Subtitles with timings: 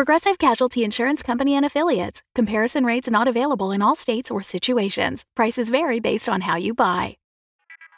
[0.00, 2.22] Progressive Casualty Insurance Company and Affiliates.
[2.34, 5.26] Comparison rates not available in all states or situations.
[5.36, 7.18] Prices vary based on how you buy.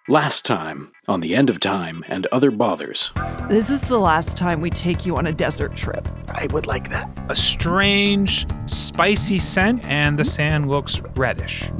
[0.09, 3.13] Last time on The End of Time and Other Bothers.
[3.49, 6.09] This is the last time we take you on a desert trip.
[6.31, 7.09] I would like that.
[7.29, 11.71] A strange, spicy scent, and the sand looks reddish.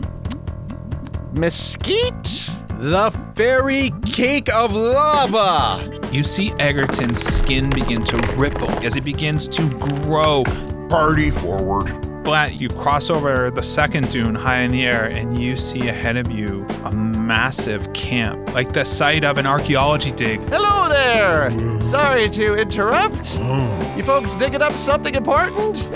[1.33, 2.49] Mesquite?
[2.83, 6.01] The fairy cake of lava!
[6.11, 10.43] You see Egerton's skin begin to ripple as it begins to grow.
[10.89, 12.12] Party forward.
[12.23, 16.17] Blatt, you cross over the second dune high in the air, and you see ahead
[16.17, 20.41] of you a massive camp, like the site of an archaeology dig.
[20.49, 21.51] Hello there!
[21.81, 23.37] Sorry to interrupt.
[23.41, 23.95] Oh.
[23.97, 25.89] You folks digging up something important?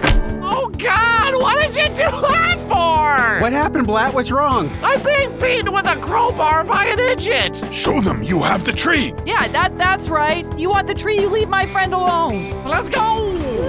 [0.43, 3.43] Oh God, what did you do that for?
[3.43, 4.13] What happened, Blatt?
[4.13, 4.69] What's wrong?
[4.83, 7.65] I'm being beaten with a crowbar by an idiot!
[7.71, 9.15] Show them you have the tree.
[9.25, 10.45] Yeah, that that's right.
[10.59, 12.51] You want the tree, you leave my friend alone.
[12.65, 12.99] Let's go!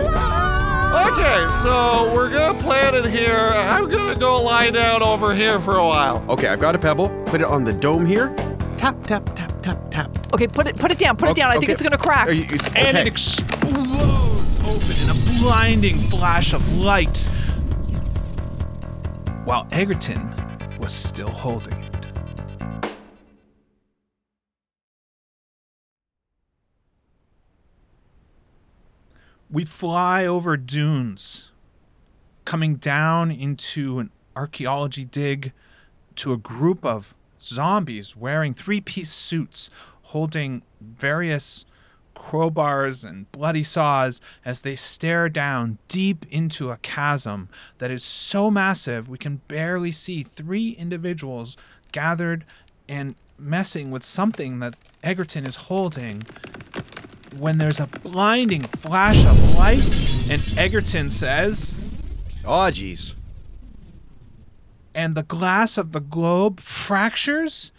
[0.10, 0.47] Ah!
[0.88, 3.36] Okay, so we're gonna plan it here.
[3.56, 6.24] I'm gonna go lie down over here for a while.
[6.30, 7.10] Okay, I've got a pebble.
[7.26, 8.34] Put it on the dome here.
[8.78, 10.34] Tap, tap, tap, tap, tap.
[10.34, 11.18] Okay, put it put it down.
[11.18, 11.50] Put it Okay, down.
[11.52, 11.74] I think okay.
[11.74, 12.28] it's gonna crack.
[12.28, 13.02] Are you- you- And okay.
[13.02, 17.28] it explodes open in a blinding flash of light.
[19.46, 20.34] While Egerton
[20.80, 21.97] was still holding it.
[29.50, 31.52] We fly over dunes,
[32.44, 35.54] coming down into an archaeology dig
[36.16, 39.70] to a group of zombies wearing three piece suits,
[40.04, 41.64] holding various
[42.14, 47.48] crowbars and bloody saws as they stare down deep into a chasm
[47.78, 51.56] that is so massive we can barely see three individuals
[51.92, 52.44] gathered
[52.90, 56.24] and messing with something that Egerton is holding
[57.36, 59.84] when there's a blinding flash of light
[60.30, 61.74] and Egerton says,
[62.46, 63.14] Oh, jeez.
[64.96, 67.72] and the glass of the globe fractures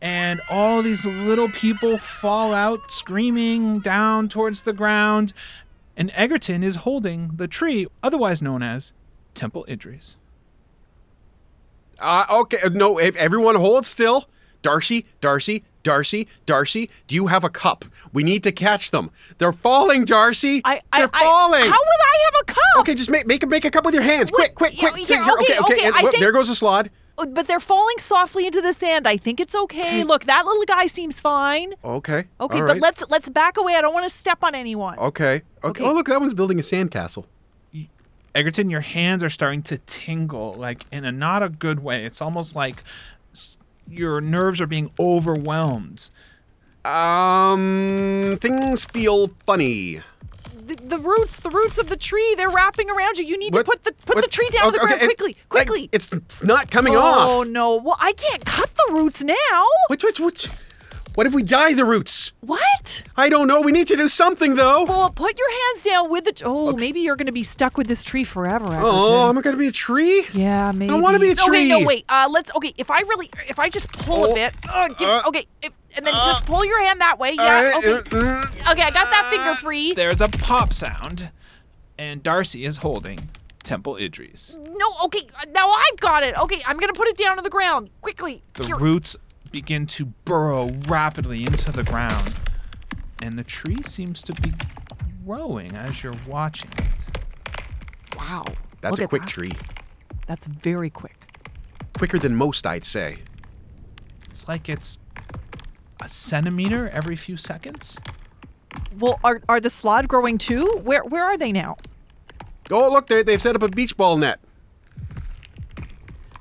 [0.00, 5.32] and all these little people fall out screaming down towards the ground
[5.96, 8.92] and Egerton is holding the tree otherwise known as
[9.34, 10.16] Temple Idris.
[11.98, 14.28] Uh, okay, uh, no, if everyone hold still.
[14.62, 17.84] Darcy, Darcy, Darcy, Darcy, do you have a cup?
[18.12, 19.10] We need to catch them.
[19.38, 20.60] They're falling, Darcy.
[20.64, 21.60] I, I, They're I- falling.
[21.60, 22.58] how would I have a cup?
[22.80, 24.30] Okay, just make make a make a cup with your hands.
[24.32, 24.96] Quick, quick, quick.
[24.96, 26.90] here, Here, okay, okay, and I whoop, think- there goes the slod.
[27.16, 29.06] Oh, uh, But they're falling softly into the sand.
[29.06, 30.02] I think it's okay.
[30.02, 31.74] Look, that little guy seems fine.
[31.84, 32.24] Okay.
[32.40, 32.80] Okay, all but right.
[32.82, 33.76] let's let's back away.
[33.76, 34.98] I don't want to step on anyone.
[34.98, 35.36] Okay.
[35.36, 35.42] okay.
[35.62, 35.84] Okay.
[35.84, 37.26] Oh, look, that one's building a sandcastle.
[38.34, 42.04] Egerton, your hands are starting to tingle, like in a not a good way.
[42.04, 42.82] It's almost like s-
[43.88, 46.10] your nerves are being overwhelmed.
[46.84, 50.00] Um, things feel funny.
[50.66, 53.24] The, the roots, the roots of the tree, they're wrapping around you.
[53.24, 55.02] You need What- to put the put what- the tree down to the okay, ground
[55.02, 55.88] it- quickly, like, quickly.
[55.92, 57.28] it's, it's not coming off.
[57.28, 57.46] oh off.
[57.48, 57.76] no!
[57.76, 59.34] Well, I can't cut the roots now.
[59.88, 60.48] Which, which, what?
[61.14, 62.32] What if we dye the roots?
[62.40, 63.04] What?
[63.16, 63.60] I don't know.
[63.60, 64.84] We need to do something, though.
[64.84, 66.32] Well, put your hands down with the.
[66.32, 68.66] T- oh, maybe you're going to be stuck with this tree forever.
[68.66, 68.82] Egerton.
[68.84, 70.26] Oh, am I going to be a tree?
[70.34, 70.92] yeah, maybe.
[70.92, 71.72] I want to be a tree.
[71.72, 72.04] Okay, no, wait.
[72.08, 72.50] Uh, let's.
[72.56, 74.54] Okay, if I really, if I just pull Oh, a bit.
[74.68, 77.32] Uh, give, uh, okay, if, and then just pull your hand that way.
[77.34, 77.72] Yeah.
[77.76, 77.92] Okay.
[77.92, 79.92] uh, mm, Okay, I got that finger free.
[79.92, 81.30] There's a pop sound,
[81.96, 83.30] and Darcy is holding
[83.62, 84.56] Temple Idris.
[84.58, 86.36] No, okay, uh, now I've got it.
[86.38, 88.42] Okay, I'm gonna put it down to the ground quickly.
[88.54, 88.76] The Here.
[88.76, 89.16] roots
[89.54, 92.34] begin to burrow rapidly into the ground,
[93.22, 94.52] and the tree seems to be
[95.24, 98.16] growing as you're watching it.
[98.16, 98.44] Wow,
[98.80, 99.28] That's Look a quick that.
[99.28, 99.52] tree.
[100.26, 101.16] That's very quick.
[101.96, 103.18] Quicker than most, I'd say.
[104.28, 104.98] It's like it's
[106.02, 107.96] a centimeter every few seconds.
[108.98, 110.80] Well, are are the slod growing too?
[110.82, 111.76] Where where are they now?
[112.72, 114.40] Oh, look, they, they've set up a beach ball net.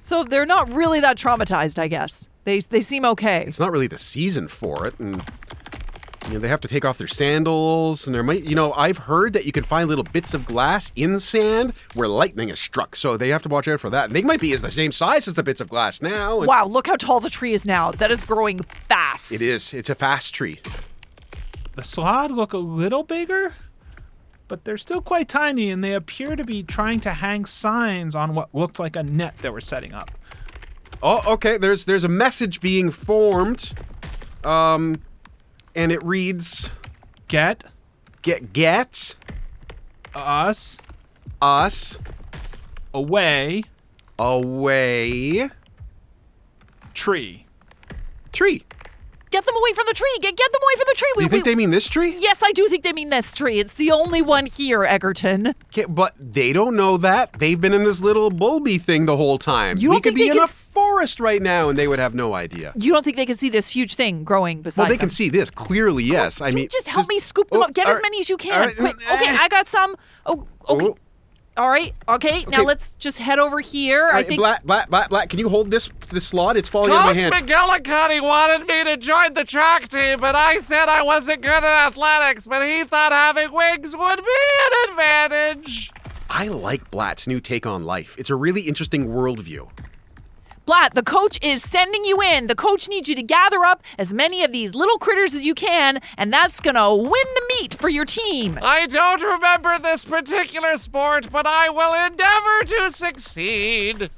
[0.04, 2.28] So they're not really that traumatized, I guess.
[2.44, 3.46] They they seem okay.
[3.48, 5.24] It's not really the season for it, and
[6.28, 8.98] you know, they have to take off their sandals, and there might, you know, I've
[8.98, 12.98] heard that you can find little bits of glass in sand where lightning is struck,
[12.98, 14.06] so they have to watch out for that.
[14.08, 16.40] And they might be as the same size as the bits of glass now.
[16.40, 17.92] and- Wow, look how tall the tree is now.
[17.92, 18.60] That is growing
[18.90, 19.32] fast.
[19.32, 19.74] It is.
[19.74, 20.60] It's a fast tree.
[21.76, 23.56] The slod look a little bigger,
[24.54, 28.36] but they're still quite tiny and they appear to be trying to hang signs on
[28.36, 30.12] what looked like a net that we're setting up.
[31.02, 31.58] Oh, okay.
[31.58, 33.74] There's there's a message being formed,
[34.44, 35.02] um,
[35.74, 36.70] and it reads,
[37.28, 37.64] Get
[38.22, 39.16] "Get get
[40.14, 40.78] us
[41.42, 41.98] us
[42.94, 43.64] away,
[44.20, 45.50] away
[46.94, 47.48] tree.
[48.32, 48.66] tree."
[49.34, 50.16] Get them away from the tree.
[50.22, 51.12] Get get them away from the tree.
[51.18, 52.14] Do you think they mean this tree?
[52.20, 53.60] Yes, I do think they mean this tree.
[53.60, 55.56] It's the only one here, Egerton.
[55.72, 57.34] Okay, but they don't know that.
[57.40, 59.78] They've been in this little bulby thing the whole time.
[59.80, 61.88] You we don't could think be they in can a forest right now, and they
[61.88, 62.74] would have no idea.
[62.76, 65.00] You don't think they can see this huge thing growing beside Well, they them?
[65.00, 66.04] can see this clearly.
[66.04, 67.74] Yes, I mean, just help me scoop them oh, up.
[67.74, 68.68] Get all as many as you can.
[68.68, 68.98] right, Quick.
[68.98, 69.38] Okay, eh.
[69.40, 69.96] I got some.
[70.28, 70.86] Oh, okay.
[70.90, 70.98] Oh.
[71.56, 71.94] All right.
[72.10, 72.46] Okay.
[72.48, 74.10] Now let's just head over here.
[74.12, 74.40] All I think.
[74.40, 75.30] Black, Black, Black, Black.
[75.30, 76.58] Can you hold this this slod?
[76.58, 77.34] It's falling out of Coach my hand.
[77.34, 81.52] Coach McGillicuddy wanted me to join the track team, but I said I wasn't good
[81.52, 85.92] at athletics, but he thought having wings would be an advantage.
[86.30, 88.16] I like Blatt's new take on life.
[88.18, 89.70] It's a really interesting worldview.
[90.66, 92.48] Blatt, the coach is sending you in.
[92.48, 95.54] The coach needs you to gather up as many of these little critters as you
[95.54, 98.58] can, and that's gonna win the meet for your team.
[98.62, 104.10] I don't remember this particular sport, but I will endeavor to succeed.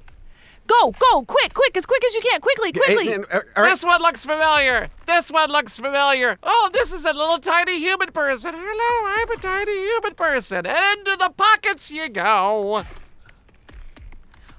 [0.68, 2.42] Go, go, quick, quick, as quick as you can.
[2.42, 3.14] Quickly, quickly.
[3.14, 3.70] And- and- uh, all right.
[3.70, 4.90] This one looks familiar.
[5.06, 6.38] This one looks familiar.
[6.44, 8.54] Oh, this is a little tiny human person.
[8.58, 10.66] Hello, I'm a tiny human person.
[10.66, 12.84] Into the pockets you go.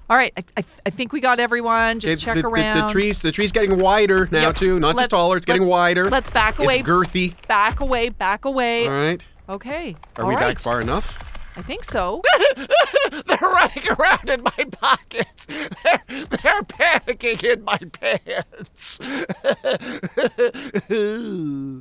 [0.09, 1.99] All right, I, I, I think we got everyone.
[2.01, 2.87] Just It- check the, the- around.
[2.89, 4.57] The, trees, the tree's getting wider now Yep.
[4.57, 4.79] too.
[4.81, 5.37] Not Let- just taller.
[5.37, 6.09] It's getting wider.
[6.09, 6.79] let's back away.
[6.81, 7.35] It's girthy.
[7.49, 8.87] Back away, back away.
[8.87, 9.23] All right.
[9.49, 9.97] Okay.
[10.17, 10.55] Are all we right.
[10.55, 11.19] back far enough?
[11.59, 12.21] I think so.
[12.57, 15.47] They're running around in my pockets.
[15.47, 19.01] They're, they're panicking in my pants.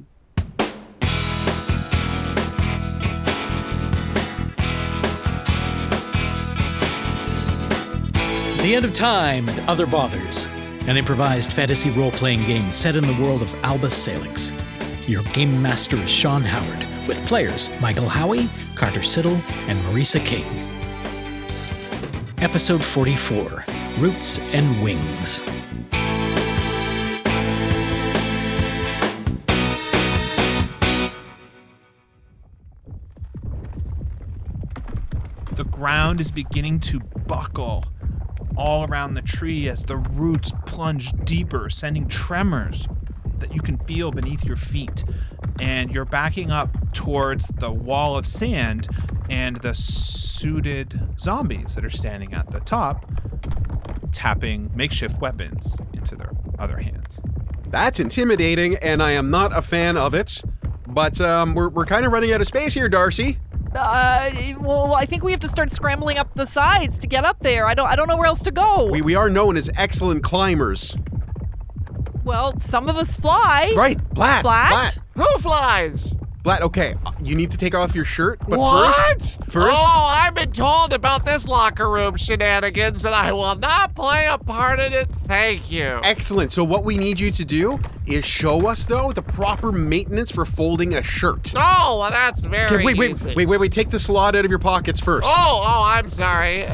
[8.66, 10.48] The End of Time and Other Bothers,
[10.88, 14.52] an improvised fantasy role playing game set in the world of Albus Salix.
[15.06, 19.36] Your game master is Sean Howard, with players Michael Howie, Carter Siddall,
[19.68, 20.58] and Marisa Caton.
[22.40, 23.66] Episode 44
[24.00, 25.44] Roots and Wings.
[35.52, 37.86] The ground is beginning to buckle
[38.56, 42.88] all around the tree as the roots plunge deeper, sending tremors
[43.40, 45.04] that you can feel beneath your feet.
[45.60, 48.88] And you're backing up towards the wall of sand
[49.30, 53.06] and the suited zombies that are standing at the top,
[54.12, 57.20] tapping makeshift weapons into their other hands.
[57.68, 60.42] That's intimidating, and I am not a fan of it.
[60.88, 63.40] But um, we're, we're kind of running out of space here, Darcy.
[63.76, 67.40] Uh, well, I think we have to start scrambling up the sides to get up
[67.42, 67.66] there.
[67.66, 68.86] I don't, I don't know where else to go.
[68.86, 70.98] We, we are known as excellent climbers.
[72.24, 73.74] well, some of us fly.
[73.76, 74.44] Right, Blatt.
[74.44, 75.00] Blatt?
[75.16, 75.28] Blatt.
[75.28, 76.16] Who flies?
[76.46, 78.96] Blatt, okay, uh, you need to take off your shirt, but what?
[78.96, 83.96] first, first, Oh, I've been told about this locker room shenanigans, and I will not
[83.96, 85.10] play a part in it.
[85.26, 86.00] Thank you.
[86.04, 86.52] excellent.
[86.54, 90.46] So what we need you to do is show us though the proper maintenance for
[90.46, 91.52] folding a shirt.
[91.56, 93.34] Oh, well, that's very Okay, wait, wait, easy.
[93.34, 93.72] wait, wait, wait.
[93.72, 95.28] Take the slod out of your pockets first.
[95.28, 96.64] Oh, oh, I'm sorry.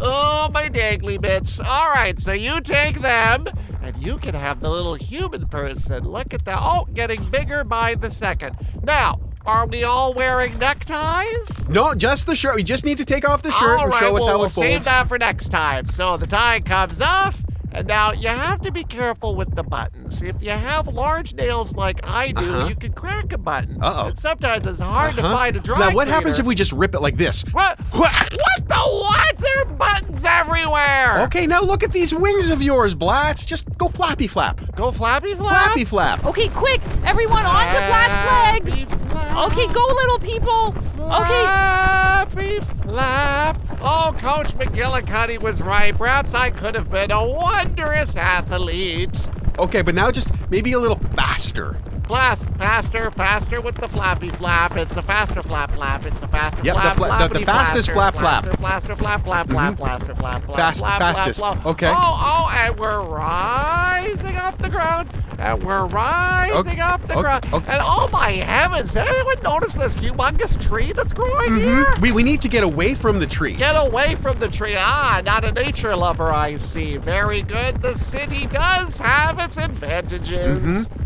[0.00, 1.58] oh, my dangly bits.
[1.58, 3.46] All right, so you take them,
[3.82, 6.04] and you can have the little human person.
[6.04, 6.58] Look at that.
[6.60, 8.56] Oh, getting bigger by the second.
[8.82, 11.68] Now, are we all wearing neckties?
[11.68, 12.56] No, just the shirt.
[12.56, 14.34] We just need to take off the shirt All and right, show us well, how
[14.34, 15.86] it we'll it save that for next time.
[15.86, 20.22] So the tie comes off, and now you have to be careful with the buttons.
[20.22, 22.68] If you have large nails like I do, Uh-huh.
[22.68, 23.78] you can crack a button.
[23.82, 24.08] Uh-oh.
[24.08, 25.34] And sometimes it's hard to Huh?
[25.36, 27.42] find a dry Now, what happens if we just rip it like this?
[27.52, 27.78] What?
[27.92, 29.38] What what the what?
[29.38, 31.22] There are buttons everywhere.
[31.22, 33.44] Okay, now look at these wings of yours, Blatz.
[33.44, 34.60] Just go flappy flap.
[34.76, 35.64] Go flappy flap.
[35.64, 36.24] Flappy flap.
[36.26, 38.82] Okay, quick, everyone onto Blatt's legs.
[38.82, 40.74] Okay, go, little people.
[40.98, 41.42] Okay.
[41.44, 43.58] Flappy flap.
[43.82, 45.96] Oh, Coach McGillicuddy was right.
[45.96, 49.28] Perhaps I could have been a wondrous athlete.
[49.58, 51.76] Okay, but now just maybe a little faster.
[52.10, 54.76] Blast, faster, faster with the flappy flap.
[54.76, 56.04] It's a faster flap flap.
[56.04, 56.96] It's a faster Yep, the flap.
[56.96, 58.46] fla- the- the fastest flap flap.
[58.58, 60.56] Blaster, flap flap flap, blaster, flap flap.
[60.58, 61.38] Fast- flap, flap, fastest.
[61.38, 61.52] flap.
[61.62, 61.66] flap.
[61.66, 61.86] Okay.
[61.86, 65.08] Oh, oh, and we're rising off the ground.
[65.38, 67.46] And we're rising Okay, off the okay, ground.
[67.52, 67.72] okay.
[67.74, 71.86] And oh my heavens, did anyone notice this humongous tree that's growing here?
[72.00, 73.52] We, we need to get away from the tree.
[73.52, 74.74] Get away from the tree.
[74.76, 76.96] Ah, not a nature lover, I see.
[76.96, 77.80] Very good.
[77.80, 80.88] The city does have its advantages.
[80.88, 81.04] Mm-hmm.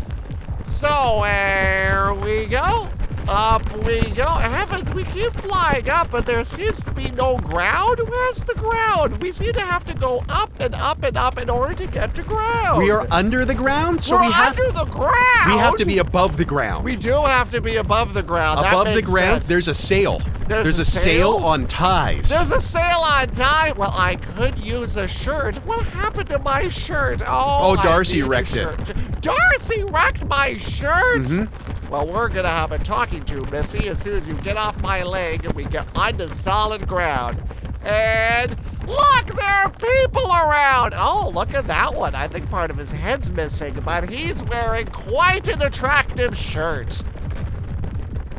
[0.65, 2.89] So, here we go.
[3.27, 4.25] Up we go.
[4.25, 7.99] Heavens, we keep flying up, but there seems to be no ground.
[8.07, 9.19] Where's the ground?
[9.21, 12.13] We seem to have to go up and up and up in order to get
[12.15, 12.77] to ground.
[12.77, 15.47] We are under the ground, so We're we have under the ground.
[15.47, 16.85] we have to be above the ground.
[16.85, 18.59] We do have to be above the ground.
[18.59, 19.47] That above the ground, sense.
[19.49, 20.21] there's a sail.
[20.47, 21.39] There's a a sail?
[21.39, 21.45] sail?
[21.45, 22.29] on ties.
[22.29, 23.75] There's a sale on time.
[23.77, 25.55] Well, I could use a shirt.
[25.65, 27.23] What happened to my shirt?
[27.25, 28.95] Oh, Oh, Darcy wrecked it.
[29.25, 31.23] Darcy wrecked my shirt.
[31.23, 31.91] Mm-hmm.
[31.91, 35.01] Well, we're gonna have a talking to, Missy, as soon as you get off my
[35.01, 37.41] leg and we get onto solid ground.
[37.83, 38.55] And
[38.85, 40.93] look, there are people around.
[40.95, 42.13] Oh, look at that one.
[42.13, 47.01] I think part of his head's missing, but he's wearing quite an attractive shirt.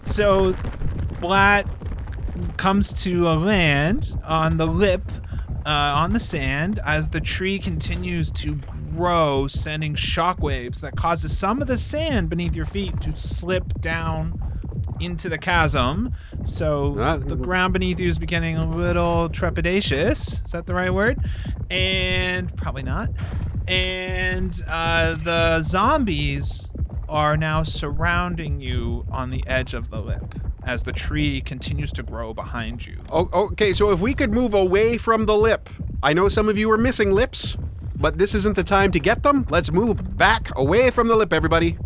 [0.05, 0.55] So,
[1.21, 1.67] Blatt
[2.59, 5.11] comes to a land on the lip,
[5.67, 8.61] uh, on the sand, as the tree continues to
[8.97, 14.41] grow, sending shockwaves that causes some of the sand beneath your feet to slip down
[15.01, 16.13] into the chasm.
[16.45, 17.19] So Ah.
[17.19, 20.45] the ground beneath you is becoming a little trepidatious.
[20.45, 21.19] Is that the right word?
[21.71, 23.11] And probably not.
[23.69, 26.71] And uh, the zombies
[27.09, 30.35] are now surrounding you on the edge of the lip
[30.65, 32.99] as the tree continues to grow behind you.
[33.11, 35.69] Oh, okay, so if we could move away from the lip.
[36.03, 37.57] I know some of you are missing lips,
[37.97, 39.47] but this isn't the time to get them.
[39.51, 41.79] Let's move back away from the lip, everybody.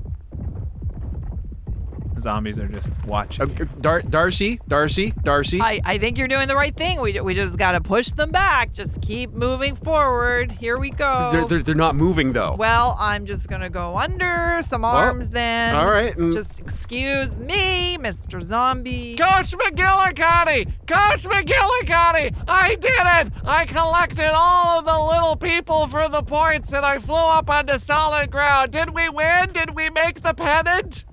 [2.20, 3.50] The zombies are just watching.
[3.58, 5.58] Uh, Dar- Darcy, Darcy, Darcy.
[5.58, 7.00] I, I think you're doing the right thing.
[7.00, 8.74] We, we just got to push them back.
[8.74, 10.52] Just keep moving forward.
[10.52, 11.30] Here we go.
[11.32, 12.56] They're, they're, they're not moving though.
[12.56, 15.74] well, I'm just going to go under some arms then.
[15.74, 18.42] all right, and- Just excuse me, Mr.
[18.42, 19.16] Zombie.
[19.16, 20.66] Coach McGillicuddy!
[20.86, 22.34] Coach McGillicuddy!
[22.46, 23.32] I did it!
[23.46, 27.78] I collected all of the little people for the points and I flew up onto
[27.78, 28.72] solid ground.
[28.72, 29.54] Did we win?
[29.54, 31.06] Did we make the pennant?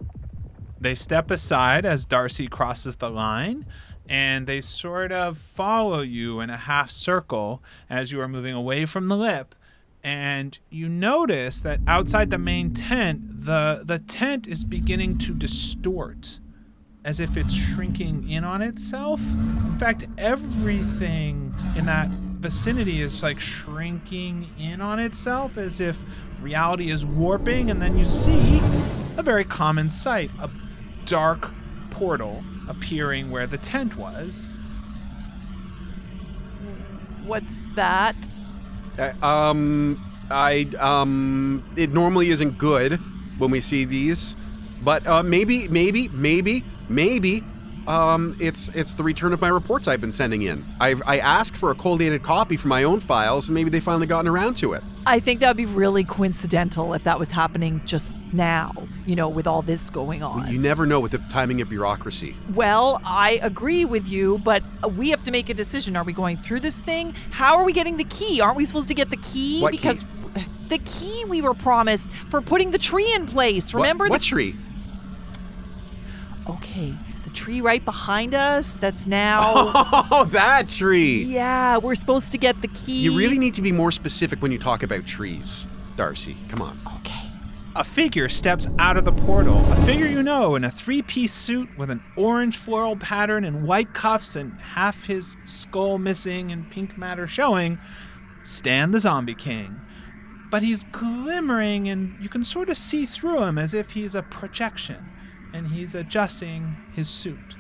[0.88, 3.65] They step aside as Darcy crosses the line,
[4.08, 8.86] and they sort of follow you in a half circle as you are moving away
[8.86, 9.53] from the lip.
[10.01, 16.39] And you notice that outside the main tent, the, the tent is beginning to distort
[17.03, 19.20] as if it's shrinking in on itself.
[19.20, 26.06] In fact, everything in that vicinity is like shrinking in on itself as if
[26.39, 27.70] reality is warping.
[27.70, 28.62] And then you see
[29.17, 30.50] a very common sight a
[31.07, 31.51] dark
[31.89, 34.47] portal appearing where the tent was.
[37.25, 38.15] What's that?
[38.97, 42.99] Uh, um, I um, it normally isn't good
[43.37, 44.35] when we see these,
[44.81, 47.43] but uh, maybe, maybe, maybe, maybe,
[47.88, 50.65] um, it's it's the return of my reports I've been sending in.
[50.79, 54.08] I've I asked for a collated copy for my own files, and maybe they finally
[54.08, 54.84] gotten around to it.
[55.06, 58.74] I think that would be really coincidental if that was happening just now,
[59.06, 60.51] you know, with all this going on.
[60.51, 62.36] You never know with the timing of bureaucracy.
[62.53, 64.63] Well, I agree with you, but
[64.96, 65.96] we have to make a decision.
[65.96, 67.15] Are we going through this thing?
[67.32, 68.41] How are we getting the key?
[68.41, 69.62] Aren't we supposed to get the key?
[69.62, 69.77] What key?
[69.77, 70.03] because
[70.67, 73.74] the key we were promised for putting the tree in place.
[73.74, 74.56] Remember what, the tree?
[76.50, 76.94] Okay,
[77.38, 79.53] tree right behind us that's now
[80.12, 81.24] Oh, that tree.
[81.24, 83.00] Yeah, we're supposed to get the key.
[83.03, 86.36] You really need to be more specific when you talk about trees, Darcy.
[86.50, 86.82] Come on.
[86.98, 87.13] Okay.
[87.75, 89.60] A figure steps out of the portal.
[89.72, 93.67] A figure you know in a three piece suit with an orange floral pattern and
[93.67, 97.77] white cuffs and half his skull missing and pink matter showing.
[98.41, 99.79] Stan the Zombie King.
[100.50, 104.24] But he's glimmering and you can sort of see through him as if he's a
[104.24, 105.06] projection
[105.54, 107.56] and he's adjusting his suit.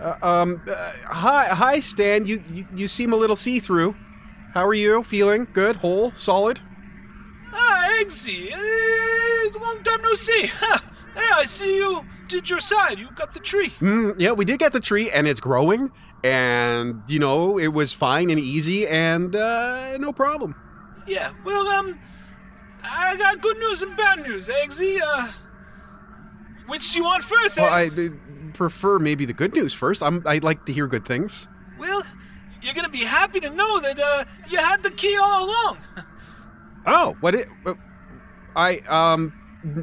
[0.00, 2.26] Uh, um, uh, hi, hi, Stan.
[2.26, 3.94] You, you you seem a little see-through.
[4.52, 5.02] How are you?
[5.02, 5.76] Feeling good?
[5.76, 6.12] Whole?
[6.12, 6.60] Solid?
[7.52, 10.50] Ah, Eggsy, it's a long time no see.
[10.52, 10.78] Huh.
[11.14, 12.98] Hey, I see you did your side.
[12.98, 13.68] You got the tree.
[13.80, 15.92] Mm, yeah, we did get the tree, and it's growing,
[16.24, 20.56] and you know it was fine and easy, and uh, no problem.
[21.06, 22.00] Yeah, well, um,
[22.82, 25.00] I got good news and bad news, Eggsy.
[25.00, 25.28] Uh,
[26.66, 28.08] which do you want first, Well, I uh,
[28.52, 30.02] prefer maybe the good news first.
[30.02, 31.48] I'm, I like to hear good things.
[31.78, 32.02] Well,
[32.62, 35.78] you're gonna be happy to know that, uh, you had the key all along.
[36.86, 37.48] Oh, what it?
[37.64, 37.72] uh,
[38.54, 39.32] I um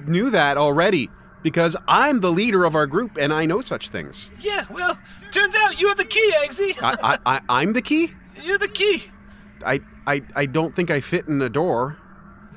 [0.08, 1.10] knew that already
[1.42, 4.30] because I'm the leader of our group, and I know such things.
[4.40, 4.96] yeah, well,
[5.32, 6.78] turns out you're the key, Eggsy.
[6.80, 8.14] I, I, I I'm the key.
[8.44, 9.06] you're the key.
[9.66, 11.98] I, I, I don't think I fit in a door.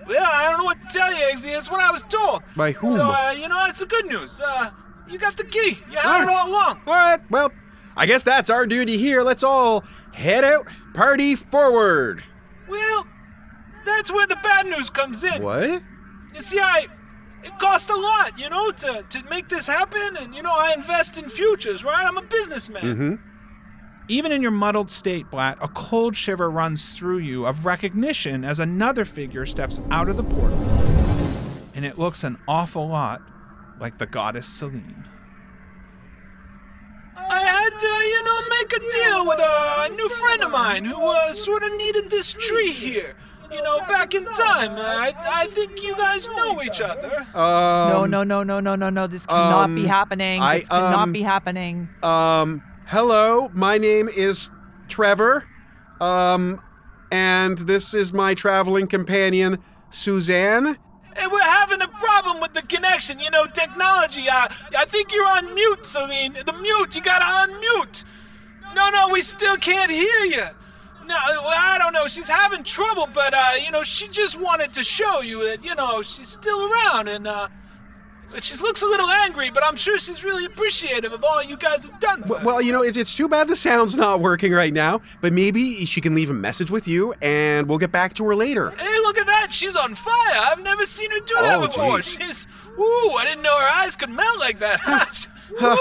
[0.06, 1.52] Well, I don't know what to tell you, Eggsy.
[1.52, 2.42] That's what I was told.
[2.56, 2.92] By whom?
[2.92, 4.40] So, uh, you know, that's the good news.
[4.40, 4.70] Uh,
[5.08, 5.78] you got the key.
[5.90, 6.22] You had Alright.
[6.22, 6.80] it all along.
[6.86, 7.50] All right, well,
[7.96, 9.22] I guess that's our duty here.
[9.22, 12.22] Let's all head out, party forward.
[12.68, 13.06] Well,
[13.84, 15.42] that's where the bad news comes in.
[15.42, 15.68] What?
[16.34, 16.86] You see, I,
[17.42, 20.16] it cost a lot, you know, to, to make this happen.
[20.18, 22.04] And, you know, I invest in futures, right?
[22.04, 22.82] I'm a businessman.
[22.82, 23.14] Mm-hmm.
[24.08, 28.58] Even in your muddled state, Blatt, a cold shiver runs through you of recognition as
[28.60, 30.58] another figure steps out of the portal.
[31.74, 33.22] And it looks an awful lot
[33.80, 35.04] like the goddess Selene.
[37.16, 41.02] I had to, you know, make a deal with a new friend of mine who
[41.02, 43.16] uh, sort of needed this tree here.
[43.50, 44.72] You know, back in time.
[44.72, 47.26] I, I think you guys know each other.
[47.34, 49.06] no, Um, no, no, no, no, no, no.
[49.06, 50.42] This cannot be um, happening.
[50.42, 51.88] I, This cannot um, be happening.
[52.02, 54.50] Um, hello, my name is
[54.88, 55.46] Trevor.
[56.00, 56.60] Um,
[57.10, 59.58] and this is my traveling companion,
[59.90, 60.76] Suzanne.
[61.16, 64.28] Hey, we're having a problem with the connection, you know, technology.
[64.28, 66.32] I, I think you're on mute, Celine.
[66.32, 68.04] The mute, you gotta unmute.
[68.74, 70.44] No, no, we still can't hear you.
[71.06, 72.08] No, I don't know.
[72.08, 75.74] She's having trouble, but, uh, you know, she just wanted to show you that, you
[75.74, 77.48] know, she's still around and, uh,
[78.40, 81.84] she looks a little angry, but I'm sure she's really appreciative of all you guys
[81.86, 82.44] have done for her.
[82.46, 85.84] Well, you know, it's, it's too bad the sound's not working right now, but maybe
[85.86, 88.70] she can leave a message with you and we'll get back to her later.
[88.70, 89.48] Hey, look at that!
[89.52, 90.12] She's on fire!
[90.50, 91.98] I've never seen her do that Oh, before.
[91.98, 92.06] geez.
[92.20, 95.26] She's, ooh, I didn't know her eyes could melt like that.
[95.62, 95.76] Ooh.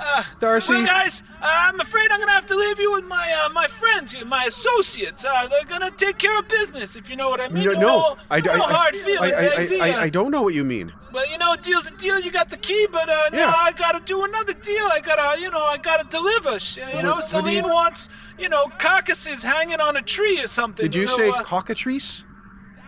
[0.00, 0.74] Uh, Darcy.
[0.74, 3.66] Well, guys, uh, I'm afraid I'm gonna have to leave you with my uh, my
[3.66, 5.24] friends here, my associates.
[5.24, 7.64] Uh, they're gonna take care of business, if you know what I mean.
[7.64, 10.30] No, You no, I, know I, hard I, feelings, I, I, uh, I, I don't
[10.30, 10.92] know what you mean.
[11.12, 12.20] Well, you know, deal's a deal.
[12.20, 13.46] You got the key, but uh, Yeah.
[13.46, 14.86] now I gotta do another deal.
[14.92, 16.58] I gotta, you know, I gotta deliver.
[16.76, 20.46] You know, what do you- Celine wants, you know, carcasses hanging on a tree or
[20.46, 20.86] something.
[20.90, 22.24] Did you so, say cockatrice?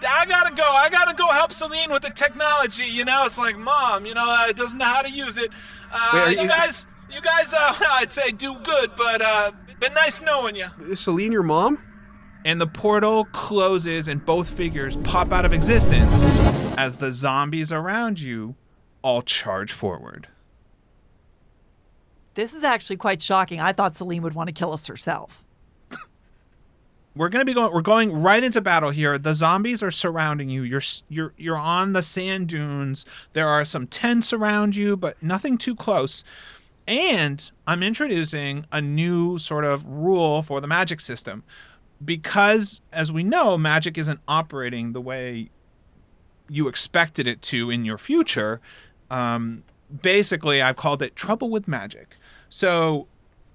[0.06, 0.62] I gotta go.
[0.64, 2.84] I gotta go help Celine with the technology.
[2.86, 4.06] You know, it's like mom.
[4.06, 5.50] You know, uh, doesn't know how to use it.
[5.92, 9.94] Uh, Wait, you you- guys, you guys, uh, I'd say do good, but uh, been
[9.94, 10.66] nice knowing you.
[10.88, 11.82] Is Celine your mom?
[12.44, 16.10] And the portal closes, and both figures pop out of existence
[16.78, 18.54] as the zombies around you
[19.02, 20.28] all charge forward.
[22.34, 23.60] This is actually quite shocking.
[23.60, 25.44] I thought Celine would want to kill us herself.
[27.16, 27.72] We're gonna be going.
[27.72, 29.18] We're going right into battle here.
[29.18, 30.62] The zombies are surrounding you.
[30.62, 33.04] You're you're you're on the sand dunes.
[33.34, 36.24] There are some tents around you, but nothing too close.
[36.90, 41.44] And I'm introducing a new sort of rule for the magic system,
[42.04, 45.50] because as we know, magic isn't operating the way
[46.48, 48.60] you expected it to in your future.
[49.08, 49.62] Um,
[50.02, 52.16] basically, I've called it trouble with magic.
[52.48, 53.06] So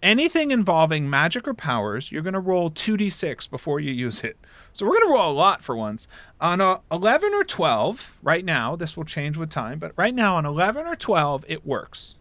[0.02, 4.38] anything involving magic or powers, you're going to roll 2d6 before you use it.
[4.72, 6.08] So we're going to roll a lot for once.
[6.40, 10.38] On a 11 or 12, right now, this will change with time, but right now
[10.38, 12.16] on 11 or 12, it works.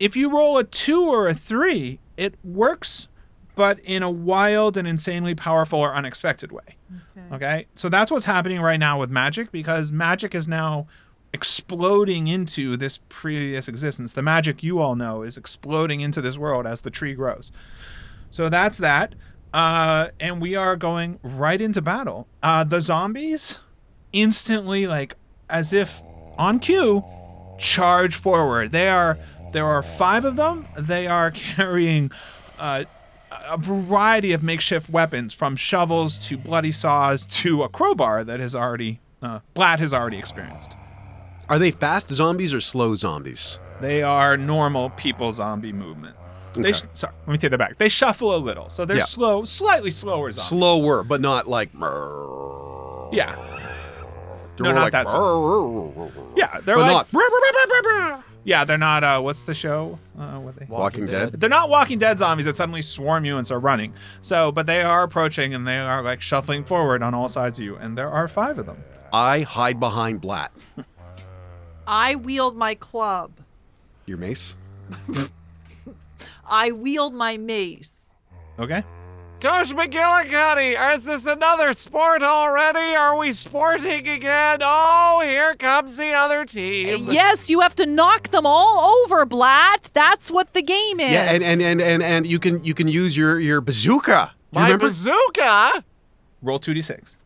[0.00, 3.06] If you roll a 2 or a 3, it works,
[3.54, 6.76] but in a wild and insanely powerful or unexpected way.
[7.30, 7.66] Okay.
[7.74, 10.88] So that's what's happening right now with magic because magic is now
[11.32, 14.14] exploding into this previous existence.
[14.14, 17.52] The magic you all know is exploding into this world as the tree grows.
[18.30, 19.14] So that's that.
[19.52, 22.26] Uh, and we are going right into battle.
[22.42, 23.58] Uh, the zombies
[24.12, 25.14] instantly, like
[25.48, 26.02] as if
[26.38, 27.04] on cue,
[27.58, 28.72] charge forward.
[28.72, 29.18] They are
[29.52, 30.66] there are five of them.
[30.78, 32.10] They are carrying
[32.58, 32.84] uh,
[33.48, 38.54] a variety of makeshift weapons, from shovels to bloody saws to a crowbar that has
[38.54, 40.72] already uh, Blatt has already experienced.
[41.48, 43.58] Are they fast zombies or slow zombies?
[43.80, 46.16] They are normal people zombie movement.
[46.54, 46.72] They Okay.
[46.72, 47.76] sh- sorry, let me take that back.
[47.78, 49.04] They shuffle a little, so they're Yeah.
[49.04, 50.48] slow, slightly slower zombies.
[50.48, 51.70] Slower, but not like.
[53.12, 53.34] Yeah,
[54.56, 55.06] They're No, not like, that
[56.36, 58.29] yeah, they're like not.
[58.44, 59.04] Yeah, they're not.
[59.04, 59.98] Uh, what's the show?
[60.18, 60.66] Uh, what they?
[60.66, 61.32] Walking Dead.
[61.32, 63.94] They're not Walking Dead zombies that suddenly swarm you and start running.
[64.22, 67.64] So, but they are approaching and they are like shuffling forward on all sides of
[67.64, 68.82] you, and there are five of them.
[69.12, 70.52] I hide behind Blatt.
[71.86, 73.32] I wield my club.
[74.06, 74.56] Your mace?
[76.48, 78.14] I wield my mace.
[78.58, 78.84] Okay.
[79.40, 82.94] Coach McGillicuddy, is this another sport already?
[82.94, 84.58] Are we sporting again?
[84.62, 87.06] Oh, here comes the other team.
[87.10, 89.90] Yes, you have to knock them all over, Blatt.
[89.94, 91.10] That's what the game is.
[91.12, 94.32] Yeah, and, and, and, and, and you can you can use your, your bazooka.
[94.52, 94.88] You My remember?
[94.88, 95.84] bazooka?
[96.42, 97.16] Roll two d six.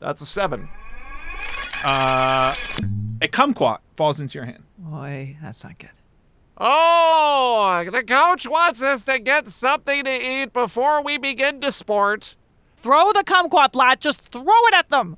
[0.00, 0.68] That's a seven.
[1.82, 2.54] Uh,
[3.22, 4.64] a kumquat falls into your hand.
[4.76, 5.88] Boy, that's not good.
[6.56, 10.10] Oh, the coach wants us to get something to
[10.42, 12.36] eat before we begin to sport.
[12.78, 14.00] Throw the kumquat, Blatt.
[14.00, 15.16] Just throw it at them.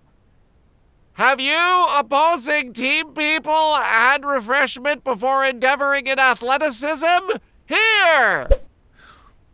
[1.15, 7.07] Have you opposing team people had refreshment before endeavoring in athleticism?
[7.67, 8.49] Here!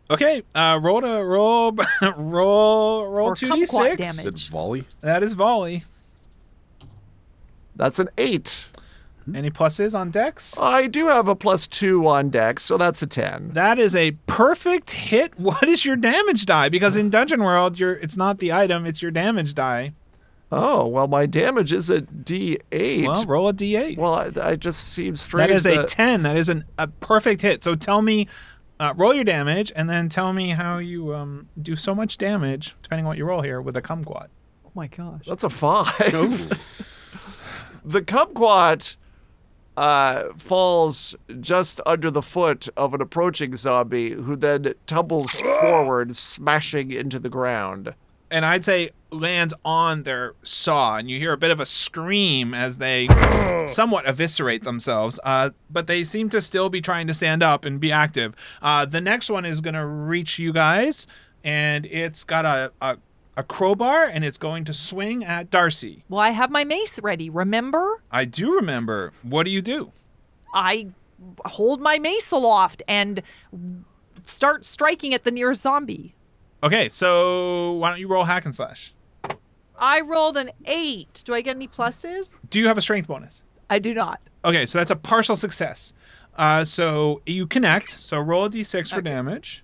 [0.09, 0.43] Okay.
[0.53, 1.71] Uh, roll to roll,
[2.17, 3.97] roll, roll For two d six.
[3.97, 4.23] damage.
[4.23, 4.83] Did volley?
[4.99, 5.83] That is volley.
[7.75, 8.69] That's an eight.
[9.33, 10.57] Any pluses on Dex?
[10.59, 13.51] I do have a plus two on dex, so that's a 10.
[13.53, 15.33] That is a perfect hit.
[15.43, 16.69] What is your damage die?
[16.69, 19.93] Because in Dungeon World, your it's not the item, it's your damage die.
[20.51, 23.07] Oh, well, my damage is a d8.
[23.07, 23.97] Well, roll a d8.
[23.97, 25.49] Well, I, I just seems strange.
[25.49, 26.23] that is a 10.
[26.23, 27.63] That is an, a perfect hit.
[27.63, 28.27] So tell me,
[28.79, 32.75] uh, roll your damage, and then tell me how you um, do so much damage,
[32.83, 34.27] depending on what you roll here, with a kumquat.
[34.65, 35.25] Oh my gosh.
[35.27, 35.89] That's a five.
[37.83, 38.97] the kumquat
[39.75, 45.31] uh, falls just under the foot of an approaching zombie who then tumbles
[45.61, 47.93] forward, smashing into the ground.
[48.29, 52.53] And I'd say lands on their saw, and you hear a bit of a scream
[52.53, 53.07] as they
[53.67, 55.19] somewhat eviscerate themselves.
[55.23, 58.33] Uh, but they seem to still be trying to stand up and be active.
[58.61, 61.05] Uh, the next one is going to reach you guys,
[61.43, 62.97] and it's got a, a,
[63.35, 66.03] a crowbar, and it's going to swing at Darcy.
[66.09, 67.29] Well, I have my mace ready.
[67.29, 68.03] Remember?
[68.11, 69.11] I do remember.
[69.23, 69.91] What do you do?
[70.53, 70.87] I
[71.45, 73.21] hold my mace aloft and
[74.25, 76.15] start striking at the nearest zombie.
[76.61, 78.93] Okay, so why don't you roll hack and slash?
[79.77, 81.23] I rolled an eight.
[81.25, 82.37] Do I get any pluses?
[82.49, 83.43] Do you have a strength bonus?
[83.69, 84.21] I do not.
[84.45, 85.93] Okay, so that's a partial success.
[86.37, 87.91] Uh, so you connect.
[87.99, 89.63] So roll a d6 for damage.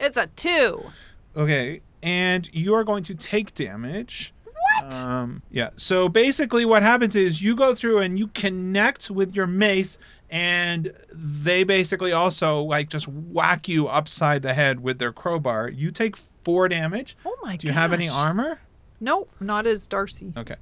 [0.00, 0.90] It's a two.
[1.36, 4.34] Okay, and you are going to take damage.
[4.44, 4.94] What?
[4.94, 5.70] Um, yeah.
[5.76, 10.92] So basically, what happens is you go through and you connect with your mace, and
[11.10, 15.70] they basically also like just whack you upside the head with their crowbar.
[15.70, 17.16] You take four damage.
[17.24, 18.60] Oh my god Do you have any armor?
[19.00, 20.32] Nope, not as Darcy.
[20.36, 20.56] Okay.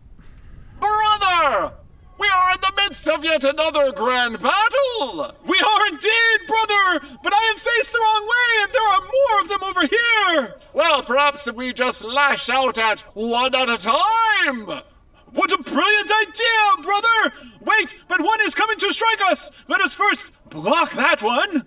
[0.79, 1.75] Brother!
[2.23, 5.35] We are in the midst of yet another grand battle!
[5.45, 9.41] We are indeed, brother, but I am faced the wrong way, and there are more
[9.41, 10.55] of them over here.
[10.73, 14.83] Well, perhaps if we just lash out at one at a time!
[15.33, 17.35] What a brilliant idea, brother!
[17.61, 19.51] Wait, but one is coming to strike us.
[19.67, 21.67] Let us first block that one.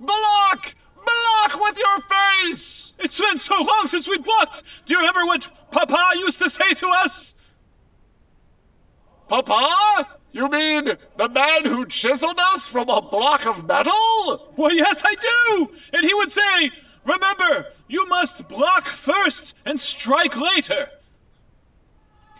[0.00, 0.74] Block!
[0.96, 2.94] Block with your face!
[2.98, 4.64] It's been so long since we blocked.
[4.84, 7.36] Do you remember what Papa used to say to us?
[9.32, 10.18] Papa?
[10.32, 14.52] You mean the man who chiseled us from a block of metal?
[14.56, 15.70] Well, yes, I do.
[15.94, 16.70] And he would say,
[17.06, 20.90] Remember, you must block first and strike later.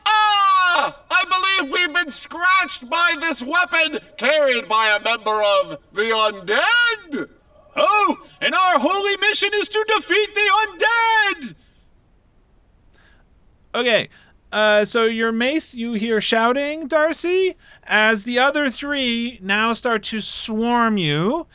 [0.04, 1.00] Ah!
[1.10, 7.30] I believe we've been scratched by this weapon carried by a member of the undead!
[7.74, 10.50] Oh, and our holy mission is to defeat the
[11.40, 11.54] undead!
[13.74, 14.10] Okay,
[14.52, 20.20] uh, so your mace, you hear shouting, Darcy, as the other three now start to
[20.20, 21.46] swarm you.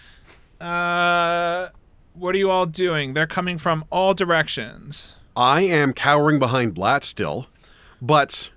[0.59, 1.69] Uh,
[2.13, 3.13] what are you all doing?
[3.13, 5.15] They're coming from all directions.
[5.35, 7.47] I am cowering behind Blatt still,
[8.01, 8.49] but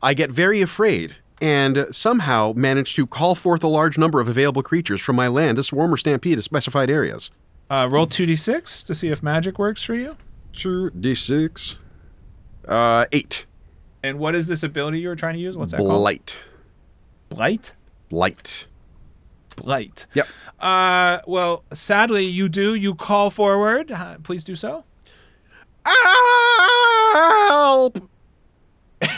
[0.00, 4.62] I get very afraid and somehow manage to call forth a large number of available
[4.62, 7.30] creatures from my land to swarm or stampede to specified areas.
[7.70, 10.16] Uh, roll 2d6 to see if magic works for you.
[10.52, 11.76] Sure, D6.
[12.66, 13.44] Uh, eight.
[14.02, 15.56] And what is this ability you were trying to use?
[15.56, 15.90] What's that called?
[15.90, 16.36] Blight.
[17.28, 17.74] Blight?
[18.08, 18.66] Blight.
[19.56, 20.06] Blight.
[20.14, 20.28] Yep.
[20.60, 22.74] Uh, well, sadly, you do.
[22.74, 23.90] You call forward.
[23.90, 24.84] Uh, please do so.
[27.48, 28.08] Help!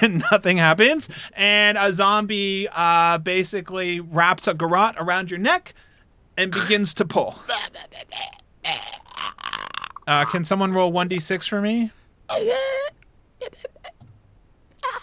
[0.02, 1.08] And nothing happens.
[1.34, 5.74] And a zombie uh, basically wraps a garrote around your neck
[6.36, 7.34] and begins to pull.
[10.06, 11.90] Uh, can someone roll 1d6 for me?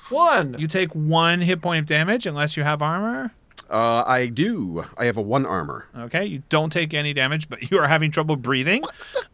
[0.10, 0.56] One.
[0.58, 3.32] You take one hit point of damage unless you have armor.
[3.70, 4.86] Uh, I do.
[4.98, 5.88] I have a one armor.
[5.98, 8.84] Okay, you don't take any damage, but you are having trouble breathing.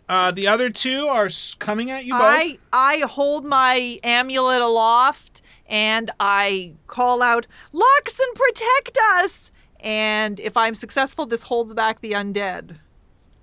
[0.09, 2.21] Uh, the other two are s- coming at you both.
[2.23, 10.57] I I hold my amulet aloft and I call out, "Loxon, protect us!" And if
[10.57, 12.77] I'm successful, this holds back the undead.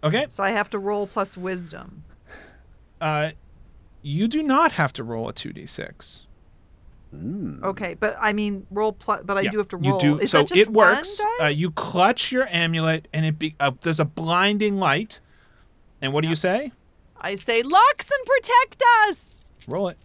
[0.03, 0.27] Okay.
[0.29, 2.03] So I have to roll plus wisdom.
[3.01, 3.31] Uh,
[4.03, 6.23] you do not have to roll a 2d6.
[7.13, 9.95] Okay, but I mean roll plus, but I Yeah, do have to roll.
[9.95, 10.19] You do.
[10.19, 11.21] Is so that just it works.
[11.41, 15.21] Uh, you clutch your amulet, and it be, uh, there's a blinding light.
[16.01, 16.73] And what do you say?
[17.21, 19.99] I say, "Loxon, protect us." Roll it.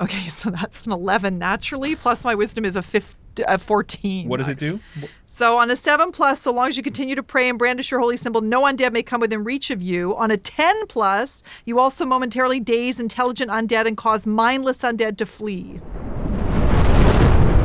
[0.00, 4.28] Okay, so that's an 11 naturally, plus my wisdom is a 15, a uh, 14.
[4.28, 4.80] What does it do?
[5.26, 8.00] So on a 7 plus, so long as you continue to pray and brandish your
[8.00, 10.16] holy symbol, no undead may come within reach of you.
[10.16, 15.26] On a 10 plus, you also momentarily daze intelligent undead and cause mindless undead to
[15.26, 15.80] flee.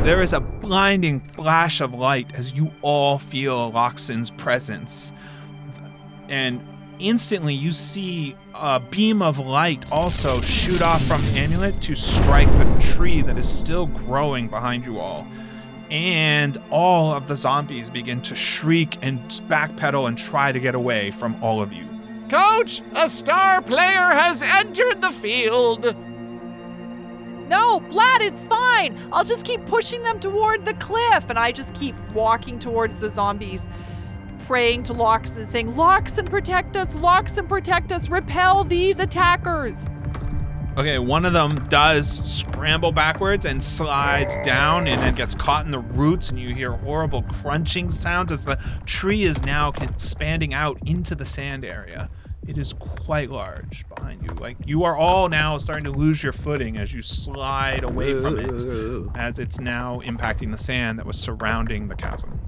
[0.04, 5.14] There is a blinding flash of light as you all feel Loxon's presence.
[6.28, 6.60] And
[6.98, 12.48] instantly you see a beam of light also shoot off from the Amulet to strike
[12.58, 15.26] the tree that is still growing behind you all.
[15.94, 21.12] And all of the zombies begin to shriek and backpedal and try to get away
[21.12, 21.86] from all of you.
[22.28, 25.84] Coach, a star player has entered the field.
[27.48, 28.98] No, Vlad, it's fine.
[29.12, 31.30] I'll just keep pushing them toward the cliff.
[31.30, 33.64] And I just keep walking towards the zombies,
[34.48, 39.88] praying to Loxon, saying, Loxon, protect us, Loxon, protect us, repel these attackers.
[40.76, 42.08] Okay, one of them does
[42.38, 46.72] scramble backwards and slides down and then gets caught in the roots, and you hear
[46.72, 52.10] horrible crunching sounds as the tree is now expanding out into the sand area.
[52.46, 54.30] It is quite large behind you.
[54.30, 58.40] Like you are all now starting to lose your footing as you slide away from
[58.40, 62.40] it, as it's now impacting the sand that was surrounding the chasm.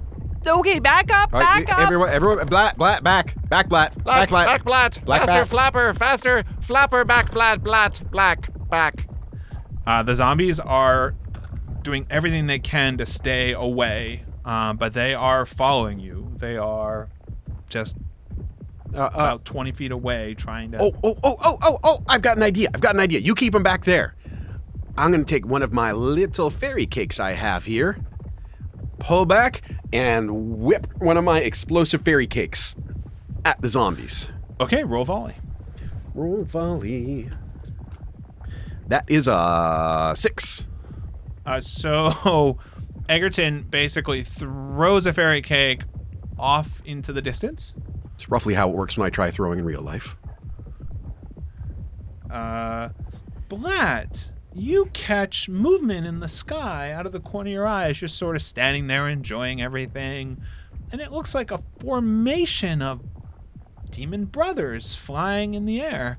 [0.47, 1.81] Okay, back up, All right, back up.
[1.83, 4.45] everyone, everyone, blat, blat, back, back, blat, Black, back, blat.
[4.47, 4.99] back, blat.
[5.05, 5.47] Black faster, bat.
[5.47, 9.07] flapper, faster, flapper, back, blat, blat, black, back.
[9.85, 11.15] Uh, the zombies are
[11.81, 16.31] doing everything they can to stay away, uh, but they are following you.
[16.37, 17.09] They are
[17.69, 17.97] just
[18.93, 20.81] Uh, uh, about 20 feet away trying to.
[20.81, 22.03] oh, oh, oh, oh, oh, oh!
[22.07, 22.69] I've got an idea.
[22.73, 23.19] I've got an idea.
[23.19, 24.15] You keep them back there.
[24.97, 27.97] I'm gonna take one of my little fairy cakes I have here,
[28.99, 29.61] pull back,
[29.93, 32.75] and whip one of my explosive fairy cakes
[33.45, 34.31] at the zombies.
[34.59, 35.35] Okay, roll volley.
[36.13, 37.29] Roll volley.
[38.87, 40.65] That is a six.
[41.45, 42.57] Uh, so
[43.09, 45.83] Egerton basically throws a fairy cake
[46.37, 47.73] off into the distance.
[48.15, 50.17] It's roughly how it works when I try throwing in real life.
[52.29, 52.89] Uh,
[53.47, 58.17] Blatt, you catch movement in the sky out of the corner of your eyes, just
[58.17, 60.41] sort of standing there enjoying everything.
[60.91, 63.01] And it looks like a formation of
[63.89, 66.17] demon brothers flying in the air.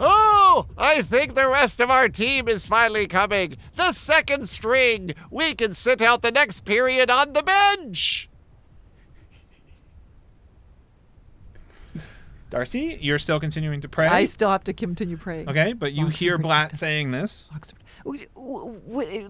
[0.00, 3.56] Oh, I think the rest of our team is finally coming.
[3.76, 5.14] The second string.
[5.30, 8.27] We can sit out the next period on the bench.
[12.50, 14.06] Darcy, you're still continuing to pray.
[14.06, 15.48] I still have to continue praying.
[15.50, 16.80] okay, but you Loxon hear protect Blatt us.
[16.80, 17.48] saying this.
[17.52, 19.28] Loxon- w- w- w-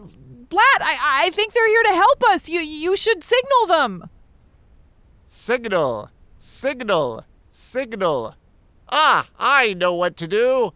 [0.49, 2.49] Blatt, I, I think they're here to help us.
[2.49, 4.09] You, you should signal them.
[5.27, 8.35] Signal, signal, signal.
[8.89, 10.73] Ah, I know what to do.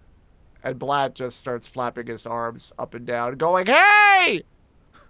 [0.64, 4.42] And Blatt just starts flapping his arms up and down, going, Hey!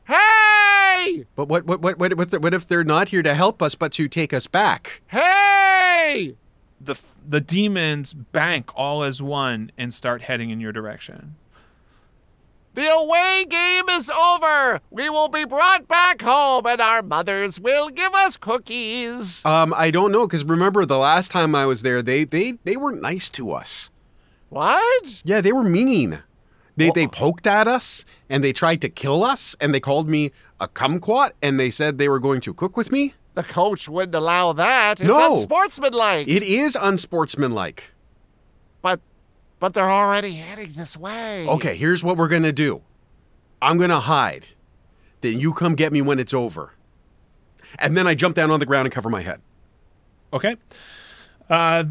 [0.05, 1.25] Hey!
[1.35, 3.93] But what, what, what, what, what, what if they're not here to help us, but
[3.93, 5.03] to take us back?
[5.09, 6.37] Hey!
[6.85, 11.37] The the demons bank all as one and start heading in your direction.
[12.75, 14.81] The away game is over.
[14.91, 19.45] We will be brought back home, and our mothers will give us cookies.
[19.45, 22.77] Um, I don't know, because remember the last time I was there, they, they, they
[22.79, 23.91] weren't nice to us.
[24.49, 25.23] What?
[25.23, 26.23] Yeah, they were mean.
[26.75, 30.33] They, they poked at us and they tried to kill us and they called me
[30.59, 33.13] a kumquat and they said they were going to cook with me.
[33.35, 35.01] The coach wouldn't allow that.
[35.01, 35.33] It's No.
[35.35, 36.29] unsportsmanlike.
[36.29, 37.93] It is unsportsmanlike.
[38.83, 39.01] but,
[39.59, 41.47] but they're already heading this way.
[41.49, 42.83] Okay, here's what we're gonna do.
[43.63, 44.47] I'm gonna hide.
[45.21, 46.73] Then you come get me when it's over.
[47.79, 49.41] And then I jump down on the ground and cover my head.
[50.33, 50.57] Okay.
[51.49, 51.85] Uh,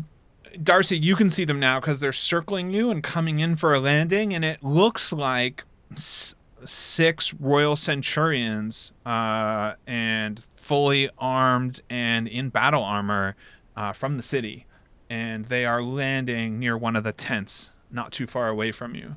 [0.61, 3.79] Darcy, you can see them now because they're circling you and coming in for a
[3.79, 12.49] landing, and it looks like s- six royal centurions uh, and fully armed and in
[12.49, 13.35] battle armor
[13.75, 14.65] uh, from the city,
[15.09, 19.15] and they are landing near one of the tents, not too far away from you.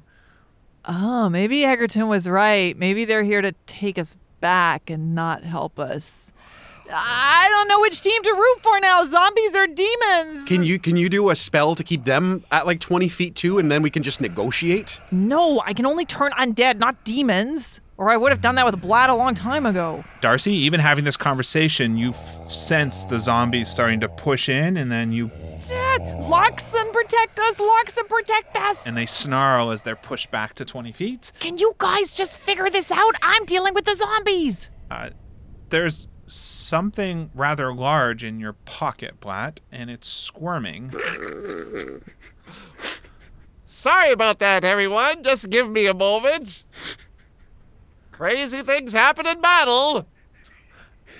[0.87, 2.77] Oh, maybe Egerton was right.
[2.77, 6.33] Maybe they're here to take us back and not help us.
[6.93, 9.05] I don't know which team to root for now.
[9.05, 10.47] Zombies or demons?
[10.47, 13.59] Can you can you do a spell to keep them at like 20 feet too,
[13.59, 15.01] and then we can just negotiate?
[15.11, 17.81] No, I can only turn undead, not demons.
[17.97, 20.03] Or I would have done that with Blatt a long time ago.
[20.21, 24.91] Darcy, even having this conversation, you f- sense the zombies starting to push in, and
[24.91, 25.31] then you
[25.69, 27.59] Dad, Loxon, protect us!
[27.61, 28.85] Loxon, protect us!
[28.87, 31.33] and they snarl as they're pushed back to 20 feet.
[31.39, 33.15] Can you guys just figure this out?
[33.23, 34.71] I'm dealing with the zombies.
[34.91, 35.11] Uh,
[35.71, 40.93] there's something rather large in your pocket, Blatt, and it's squirming.
[43.65, 45.23] Sorry about that, everyone.
[45.23, 46.65] Just give me a moment.
[48.13, 50.07] Crazy things happen in battle.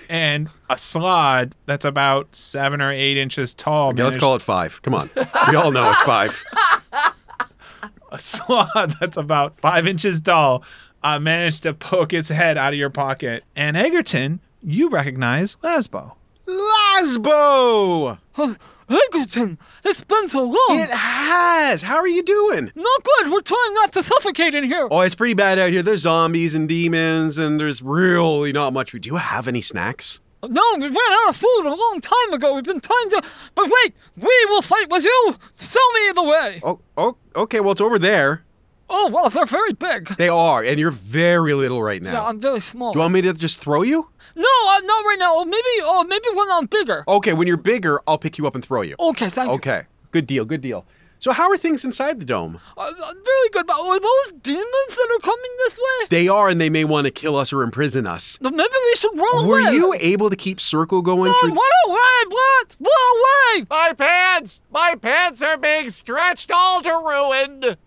[0.09, 3.89] And a slod that's about seven or eight inches tall.
[3.89, 4.81] Okay, let's call it five.
[4.81, 5.09] Come on.
[5.49, 6.41] We all know it's five.
[8.11, 10.63] a slod that's about five inches tall.
[11.03, 13.43] Uh, managed to poke its head out of your pocket.
[13.55, 16.13] And Egerton, you recognize Lasbo.
[16.47, 18.19] Lasbo!
[18.37, 18.55] Oh,
[18.87, 20.79] Egerton, it's been so long.
[20.79, 21.81] It has.
[21.81, 22.71] How are you doing?
[22.75, 23.31] Not good.
[23.31, 24.87] We're trying not to suffocate in here.
[24.91, 25.81] Oh, it's pretty bad out here.
[25.81, 28.93] There's zombies and demons, and there's really not much.
[28.93, 30.19] We do you have any snacks?
[30.43, 32.53] No, we ran out of food a long time ago.
[32.53, 33.23] We've been trying to.
[33.55, 35.35] But wait, we will fight with you.
[35.57, 36.59] Show me the way.
[36.63, 37.61] Oh, oh, okay.
[37.61, 38.43] Well, it's over there.
[38.87, 40.09] Oh, well, they're very big.
[40.17, 42.13] They are, and you're very little right now.
[42.13, 42.93] Yeah, I'm very small.
[42.93, 44.09] Do you want me to just throw you?
[44.35, 45.33] No, uh, not right now.
[45.35, 47.03] Oh, Maybe, oh, maybe when I'm bigger.
[47.07, 48.95] Okay, when you're bigger, I'll pick you up and throw you.
[48.99, 49.53] Okay, thank you.
[49.55, 50.85] Okay, good deal, good deal.
[51.19, 52.59] So, how are things inside the dome?
[52.77, 53.65] Uh, uh, very good.
[53.65, 56.05] But are those demons that are coming this way?
[56.09, 58.37] They are, and they may want to kill us or imprison us.
[58.41, 59.47] Then Maybe we should run away.
[59.47, 59.71] Were away.
[59.75, 61.49] you able to keep circle going Run, through?
[61.55, 62.75] run away, Blatt!
[62.79, 63.65] Run away!
[63.69, 64.61] My pants!
[64.71, 67.77] My pants are being stretched all to ruin!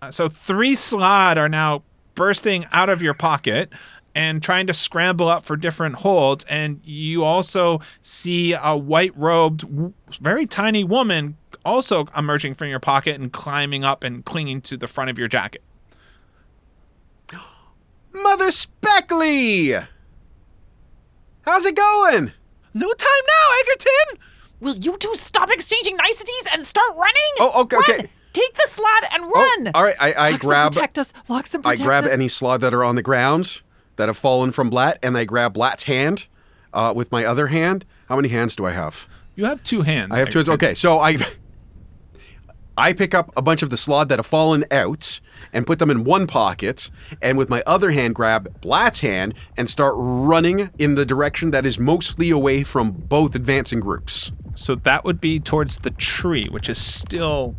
[0.00, 1.82] Uh, So three slod are now
[2.14, 3.70] bursting out of your pocket
[4.18, 6.44] and trying to scramble up for different holds.
[6.46, 9.64] And you also see a white robed,
[10.20, 14.88] very tiny woman also emerging from your pocket and climbing up and clinging to the
[14.88, 15.62] front of your jacket.
[18.12, 19.86] Mother Speckley!
[21.42, 22.32] How's it going?
[22.74, 24.20] No time now, Egerton!
[24.58, 27.14] Will you two stop exchanging niceties and start running?
[27.38, 27.84] Oh, okay, Run!
[28.00, 28.10] okay.
[28.32, 29.70] Take the slod and Oh, run.
[29.76, 31.12] all right, I, I Locks grab and protect us.
[31.28, 32.10] Locks and protect I grab us.
[32.10, 33.62] any slod that are on the ground
[33.98, 36.26] that have fallen from Blatt, and I grab Blatt's hand
[36.72, 37.84] uh, with my other hand.
[38.08, 39.06] How many hands do I have?
[39.34, 40.12] You have two hands.
[40.12, 40.40] I have two.
[40.40, 41.18] Okay, so I
[42.78, 45.20] I pick up a bunch of the slod that have fallen out
[45.52, 49.68] and put them in one pocket, and with my other hand grab Blatt's hand and
[49.68, 54.30] start running in the direction that is mostly away from both advancing groups.
[54.54, 57.56] So that would be towards the tree, which is still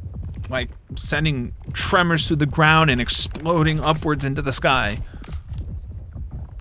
[0.49, 4.99] like sending tremors through the ground and exploding upwards into the sky.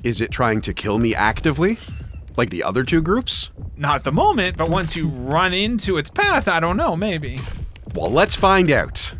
[0.02, 1.78] Is it trying to kill me actively,
[2.36, 3.50] like the other two groups?
[3.76, 7.40] Not at the moment, but once you run into its path, I don't know, maybe.
[7.94, 9.14] Well, let's find out.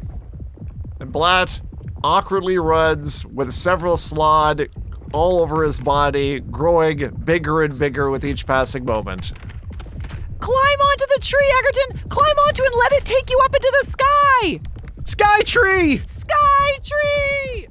[1.01, 1.61] And Blatt
[2.03, 4.69] awkwardly runs with several slod
[5.13, 9.33] all over his body, growing bigger and bigger with each passing moment.
[10.39, 12.09] Climb onto the tree, Egerton.
[12.09, 14.61] Climb onto it and let it take you up into the sky.
[15.05, 15.99] Sky Tree!
[16.07, 17.69] Sky tree.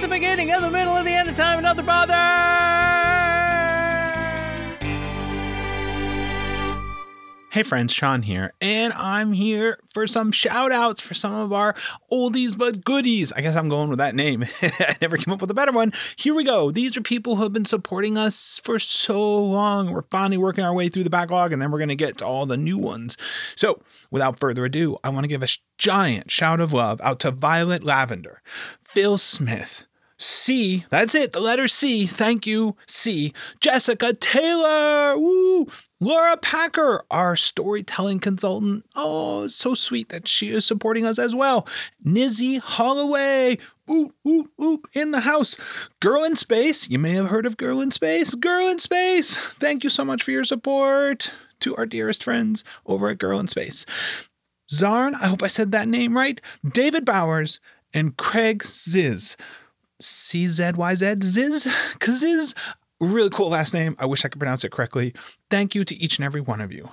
[0.00, 2.14] It's the beginning of the middle of the end of time, another bother!
[7.50, 11.74] Hey friends, Sean here, and I'm here for some shout outs for some of our
[12.10, 13.30] oldies but goodies.
[13.32, 14.46] I guess I'm going with that name.
[14.62, 15.92] I never came up with a better one.
[16.16, 16.70] Here we go.
[16.70, 19.90] These are people who have been supporting us for so long.
[19.90, 22.26] We're finally working our way through the backlog, and then we're going to get to
[22.26, 23.18] all the new ones.
[23.54, 27.32] So, without further ado, I want to give a giant shout of love out to
[27.32, 28.40] Violet Lavender,
[28.82, 29.84] Phil Smith,
[30.22, 32.06] C, that's it, the letter C.
[32.06, 33.32] Thank you, C.
[33.58, 35.66] Jessica Taylor, woo.
[35.98, 38.84] Laura Packer, our storytelling consultant.
[38.94, 41.66] Oh, so sweet that she is supporting us as well.
[42.04, 43.56] Nizzy Holloway,
[43.90, 45.56] oop, oop, oop, in the house.
[46.00, 48.34] Girl in Space, you may have heard of Girl in Space.
[48.34, 53.08] Girl in Space, thank you so much for your support to our dearest friends over
[53.08, 53.86] at Girl in Space.
[54.70, 56.42] Zarn, I hope I said that name right.
[56.62, 57.58] David Bowers
[57.94, 59.38] and Craig Ziz.
[60.00, 61.66] C Z Y Z Ziz
[61.98, 62.54] Kaziz.
[63.00, 63.96] Really cool last name.
[63.98, 65.14] I wish I could pronounce it correctly.
[65.50, 66.90] Thank you to each and every one of you.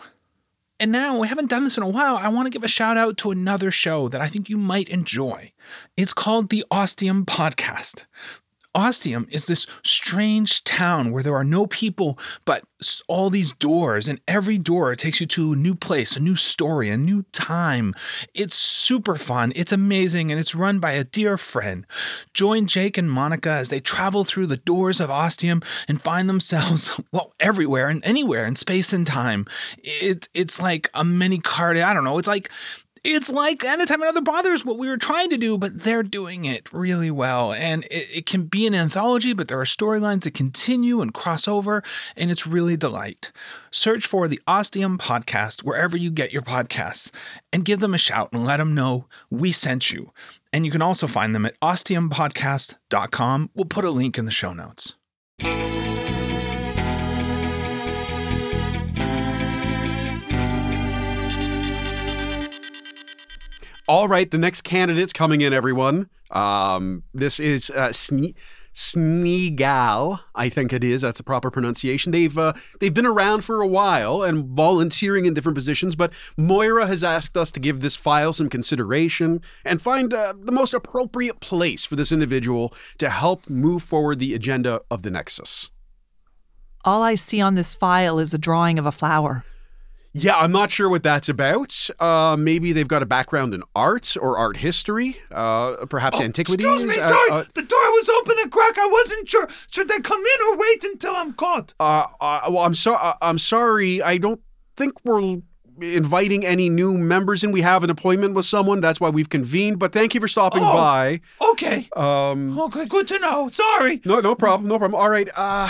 [0.79, 2.17] And now, we haven't done this in a while.
[2.17, 4.87] I want to give a shout out to another show that I think you might
[4.89, 5.51] enjoy.
[5.97, 8.05] It's called the Ostium Podcast.
[8.77, 12.63] Ostium is this strange town where there are no people, but
[13.07, 16.91] all these doors, and every door takes you to a new place, a new story,
[16.91, 17.95] a new time.
[18.35, 21.87] It's super fun, it's amazing, and it's run by a dear friend.
[22.35, 27.01] Join Jake and Monica as they travel through the doors of Ostium and find themselves,
[27.11, 29.47] well, everywhere and anywhere in space and time.
[29.79, 32.51] It, it's like a mini card, I don't know, it's like
[33.03, 36.71] it's like anytime another bothers what we were trying to do, but they're doing it
[36.71, 37.53] really well.
[37.53, 41.47] And it, it can be an anthology, but there are storylines that continue and cross
[41.47, 41.83] over,
[42.15, 43.31] and it's really a delight.
[43.71, 47.11] Search for the Ostium Podcast wherever you get your podcasts
[47.51, 50.11] and give them a shout and let them know we sent you.
[50.51, 53.49] And you can also find them at ostiumpodcast.com.
[53.53, 54.95] We'll put a link in the show notes.
[63.87, 66.09] All right, the next candidate's coming in, everyone.
[66.31, 68.35] Um, this is uh, Sne-
[68.73, 71.01] Sneegal, I think it is.
[71.01, 72.11] That's a proper pronunciation.
[72.11, 76.85] They've uh, they've been around for a while and volunteering in different positions, but Moira
[76.85, 81.39] has asked us to give this file some consideration and find uh, the most appropriate
[81.39, 85.71] place for this individual to help move forward the agenda of the Nexus.
[86.83, 89.45] All I see on this file is a drawing of a flower.
[90.19, 91.89] Yeah, I'm not sure what that's about.
[91.99, 96.65] Uh, maybe they've got a background in art or art history, uh, perhaps antiquities.
[96.65, 97.31] Oh, Excuse me, Uh, sorry.
[97.31, 98.77] uh, the door was open a crack.
[98.77, 99.47] I wasn't sure.
[99.71, 101.73] Should I come in or wait until I'm caught?
[101.79, 104.01] Uh, uh, well, I'm so uh, I'm sorry.
[104.01, 104.41] I don't
[104.75, 105.37] think we're
[105.79, 107.51] inviting any new members in.
[107.51, 108.81] We have an appointment with someone.
[108.81, 109.77] That's why we've convened.
[109.77, 110.73] But thank you for stopping Oh.
[110.73, 111.21] by.
[111.51, 111.87] Okay.
[111.95, 113.49] Um, Okay, good to know.
[113.49, 114.01] Sorry.
[114.03, 114.67] no, no problem.
[114.67, 114.99] No problem.
[114.99, 115.29] All right.
[115.35, 115.69] Uh,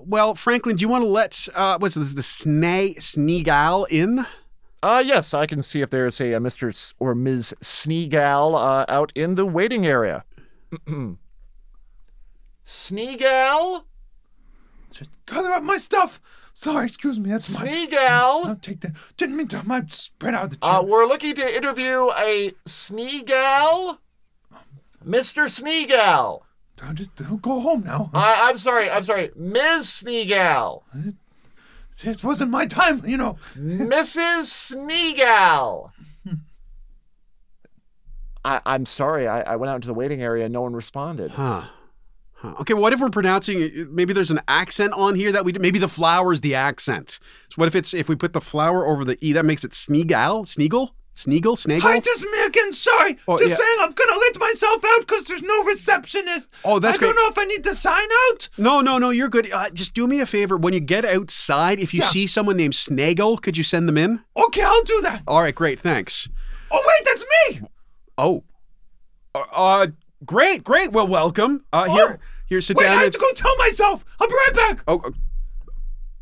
[0.00, 4.26] well, Franklin, do you want to let uh, what's this, the Snay Sneegal in?
[4.82, 6.68] Uh, yes, I can see if there's a, uh Mr.
[6.68, 7.54] S- or Ms.
[7.62, 10.24] Sneegal uh, out in the waiting area.
[12.64, 13.84] Sneegal?
[14.92, 16.20] Just gather up my stuff.
[16.54, 17.30] Sorry, excuse me.
[17.30, 17.66] That's my.
[17.66, 18.46] Sneegal?
[18.46, 18.92] I'll take that.
[19.16, 19.62] Didn't mean to.
[19.68, 20.72] I spread out the chair.
[20.72, 23.98] Uh, we're looking to interview a Sneegal.
[25.06, 25.44] Mr.
[25.48, 26.42] Sneegal.
[26.82, 28.10] I'll just I'll go home now.
[28.14, 29.30] I, I'm sorry, I'm sorry.
[29.36, 30.02] Ms.
[30.02, 30.82] Sneegal.
[32.02, 33.36] it wasn't my time, you know.
[33.56, 34.74] Mrs.
[34.74, 35.90] Sneegal.
[38.44, 41.32] I, I'm sorry, I, I went out into the waiting area and no one responded.
[41.32, 41.64] Huh.
[42.34, 42.54] Huh.
[42.60, 43.90] Okay, what if we're pronouncing it?
[43.90, 47.18] Maybe there's an accent on here that we maybe the flower is the accent.
[47.50, 49.72] So what if it's if we put the flower over the e that makes it
[49.72, 50.46] Sneegal?
[50.46, 50.92] Sneagle?
[51.14, 51.58] Sneagle?
[51.58, 51.90] Snaggle?
[51.90, 52.72] Hi, just me.
[52.72, 53.18] Sorry.
[53.28, 53.56] Oh, just yeah.
[53.56, 56.48] saying, I'm gonna let myself out because there's no receptionist.
[56.64, 58.48] Oh, that's I don't know if I need to sign out.
[58.56, 59.50] No, no, no, you're good.
[59.52, 60.56] Uh, just do me a favor.
[60.56, 62.08] When you get outside, if you Yeah.
[62.08, 64.20] see someone named Snaggle, could you send them in?
[64.36, 65.22] Okay, I'll do that.
[65.26, 66.28] All right, great, thanks.
[66.70, 67.60] Oh wait, that's me.
[68.16, 68.44] Oh.
[69.34, 69.86] Uh, uh
[70.24, 70.92] great, great.
[70.92, 71.64] Well, welcome.
[71.72, 71.92] Uh Oh.
[71.94, 72.92] here here sit Wait, down.
[72.92, 74.04] I have and- to go tell myself.
[74.20, 74.82] I'll be right back.
[74.86, 75.10] Oh, uh,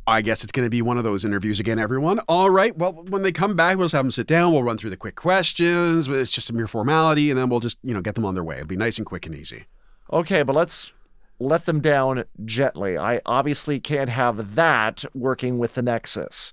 [0.08, 2.18] I guess it's going to be one of those interviews again, everyone.
[2.20, 2.76] All right.
[2.76, 4.52] Well, when they come back, we'll just have them sit down.
[4.52, 6.08] We'll run through the quick questions.
[6.08, 8.42] It's just a mere formality, and then we'll just, you know, get them on their
[8.42, 8.56] way.
[8.56, 9.66] It'll be nice and quick and easy.
[10.10, 10.92] Okay, but let's
[11.38, 12.96] let them down gently.
[12.96, 16.52] I obviously can't have that working with the Nexus.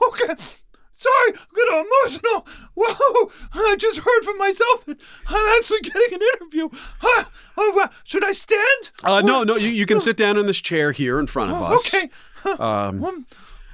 [0.00, 0.34] Okay.
[1.00, 2.44] Sorry, I'm getting emotional.
[2.74, 3.30] Whoa!
[3.54, 6.68] I just heard from myself that I'm actually getting an interview.
[6.98, 7.24] Huh.
[7.56, 8.90] Oh, uh, should I stand?
[9.04, 11.56] Uh, no, no, you, you can sit down in this chair here in front of
[11.62, 11.94] Oh, us.
[11.94, 12.10] okay.
[12.58, 13.26] Um, Um,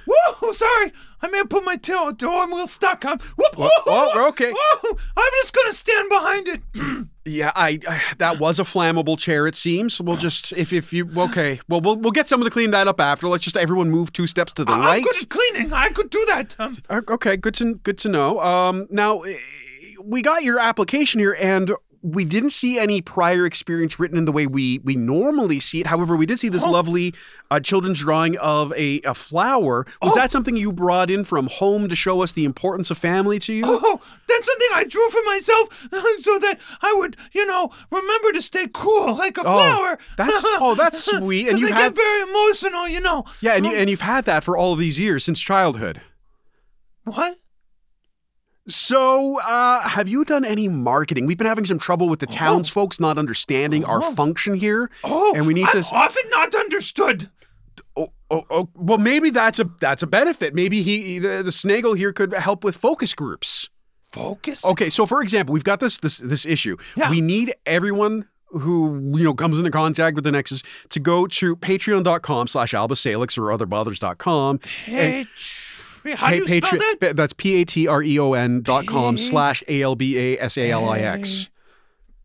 [0.07, 0.51] whoa!
[0.51, 2.11] Sorry, I may have put my tail.
[2.21, 3.03] Oh, I'm a little stuck.
[3.05, 3.17] I'm.
[3.37, 3.55] Whoop!
[3.57, 4.51] Oh, oh, okay.
[4.55, 6.61] Whoa, I'm just gonna stand behind it.
[7.25, 9.47] yeah, I, I that was a flammable chair.
[9.47, 9.99] It seems.
[9.99, 11.59] We'll just if if you okay.
[11.67, 13.27] Well, we'll we'll get someone to clean that up after.
[13.27, 15.03] Let's just everyone move two steps to the I'm right.
[15.03, 15.73] good at cleaning.
[15.73, 16.55] I could do that.
[16.59, 18.39] Um, Uh, Okay, good to good to know.
[18.39, 19.35] Um, now eh,
[20.01, 21.71] we got your application here, and
[22.07, 25.87] we didn't see any prior experience written in the way we we normally see it.
[25.87, 26.69] However, we did see this Oh.
[26.71, 27.15] lovely
[27.49, 29.85] uh, children's drawing of a, a flower.
[30.03, 30.15] Was Oh.
[30.15, 33.53] that something you brought in from home to show us the importance of family to
[33.53, 33.63] you?
[33.65, 35.87] oh, that's something I drew for myself
[36.19, 39.97] so that I would, you know, remember to stay cool like a flower.
[40.17, 41.47] that's- oh, that's sweet.
[41.49, 43.25] And you've had- get very emotional, you know.
[43.41, 46.01] Yeah, and you, Um, and you've had that for all of these years since childhood.
[47.03, 47.37] what?
[48.67, 51.27] So, uh, have you done any marketing?
[51.27, 54.89] We've been having some trouble with the townsfolk not understanding our function here.
[55.03, 55.89] Oh, and we need I'm to.
[55.93, 57.29] often not understood.
[57.95, 60.55] Oh, oh, oh, well, maybe that's a that's a benefit.
[60.55, 63.69] Maybe he the, the Snaggle here could help with focus groups.
[64.11, 64.65] Focus.
[64.65, 66.77] Okay, so for example, we've got this this this issue.
[66.95, 67.09] Yeah.
[67.11, 71.55] We need everyone who you know comes into contact with the Nexus to go to
[71.55, 74.59] patreon.com slash albasalix or otherbothers.com.
[76.05, 77.15] Hey, how do you Pa- spell Patreon- that?
[77.15, 81.49] That's p-a-t-r-e-o-n dot com slash a-l-b-a-s-a-l-i-x.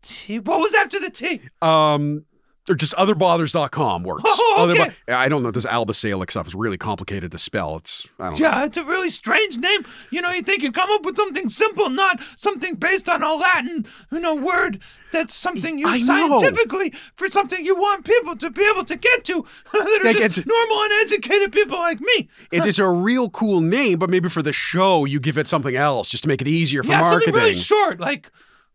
[0.03, 0.39] T.
[0.39, 1.41] What was after the T?
[1.61, 2.25] Um,
[2.69, 4.23] or just otherbothers.com works.
[4.53, 4.89] Oh, okay.
[5.07, 5.51] Otherbo- I don't know.
[5.51, 7.77] This albasalix stuff is really complicated to spell.
[7.77, 8.45] It's I don't know.
[8.45, 9.85] Yeah, it's a really strange name.
[10.09, 13.33] You know, you think you come up with something simple, not something based on a
[13.33, 14.79] Latin, you know, word
[15.13, 16.05] that's something I know.
[16.05, 20.45] scientifically for something you want people to be able to get to that are just
[20.45, 22.29] normal, uneducated people like me.
[22.51, 25.77] It's, it's a real cool name, but maybe for the show you give it something
[25.77, 27.27] else just to make it easier for yeah, marketing.
[27.27, 28.29] something really short, like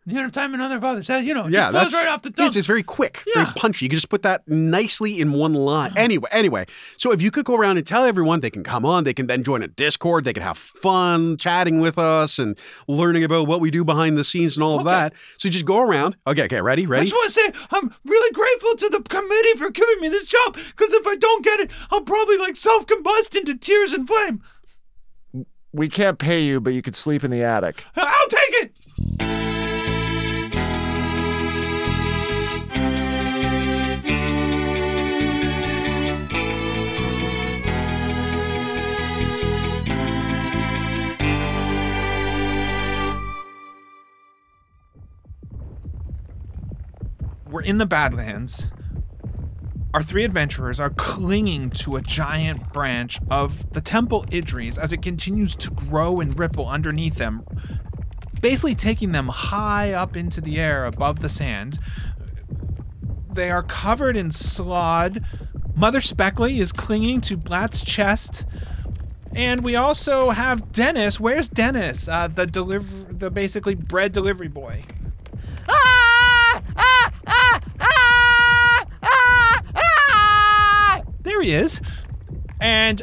[0.07, 1.09] the end of time and other fathers.
[1.09, 2.47] That, you know, yeah, that's right off the tongue.
[2.47, 3.85] It's, it's very quick, very punchy.
[3.85, 5.93] You can just put that nicely in one line.
[5.97, 9.03] Anyway, anyway, so if you could go around and tell everyone they can come on,
[9.05, 13.25] they can then join a Discord, they can have fun chatting with us and learning
[13.25, 15.13] about what we do behind the scenes and all of that.
[15.39, 16.17] So just go around.
[16.27, 17.03] Okay, okay, ready, ready.
[17.03, 20.25] I just want to say I'm really grateful to the committee for giving me this
[20.25, 24.07] job because if I don't get it, I'll probably like self combust into tears and
[24.07, 24.43] flame.
[25.73, 27.85] We can't pay you, but you could sleep in the attic.
[27.97, 28.71] I'll take
[29.21, 29.45] it.
[47.62, 48.68] In the Badlands.
[49.94, 55.01] Our three adventurers are clinging to a giant branch of the Temple Idris as it
[55.01, 57.44] continues to grow and ripple underneath them,
[58.40, 61.78] basically taking them high up into the air above the sand.
[63.32, 65.24] They are covered in slod.
[65.74, 68.47] Mother Speckley is clinging to Blatt's chest.
[69.34, 71.20] And we also have Dennis.
[71.20, 72.09] Where's Dennis?
[72.09, 74.84] Uh, the deliver, the basically bread delivery boy.
[75.68, 76.16] Ah!
[76.77, 77.12] Ah!
[77.27, 77.61] Ah!
[77.81, 78.85] Ah!
[79.03, 79.62] Ah!
[79.75, 81.03] Ah!
[81.23, 81.81] There he is.
[82.61, 83.03] And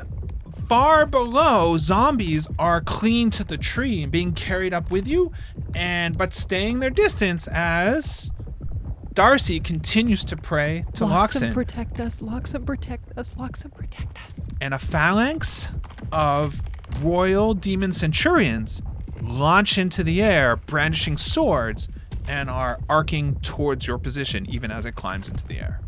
[0.68, 5.32] far below, zombies are clinging to the tree and being carried up with you,
[5.76, 8.32] and but staying their distance as
[9.14, 11.10] Darcy continues to pray to Loxon,
[11.50, 11.54] Loxon.
[11.54, 12.22] protect us.
[12.22, 13.36] Loxon, protect us.
[13.38, 14.40] Loxon, protect us.
[14.60, 15.70] and a phalanx
[16.12, 16.62] of
[17.02, 18.82] royal demon centurions
[19.22, 21.88] launch into the air, brandishing swords,
[22.28, 25.82] and are arcing towards your position even as it climbs into the air.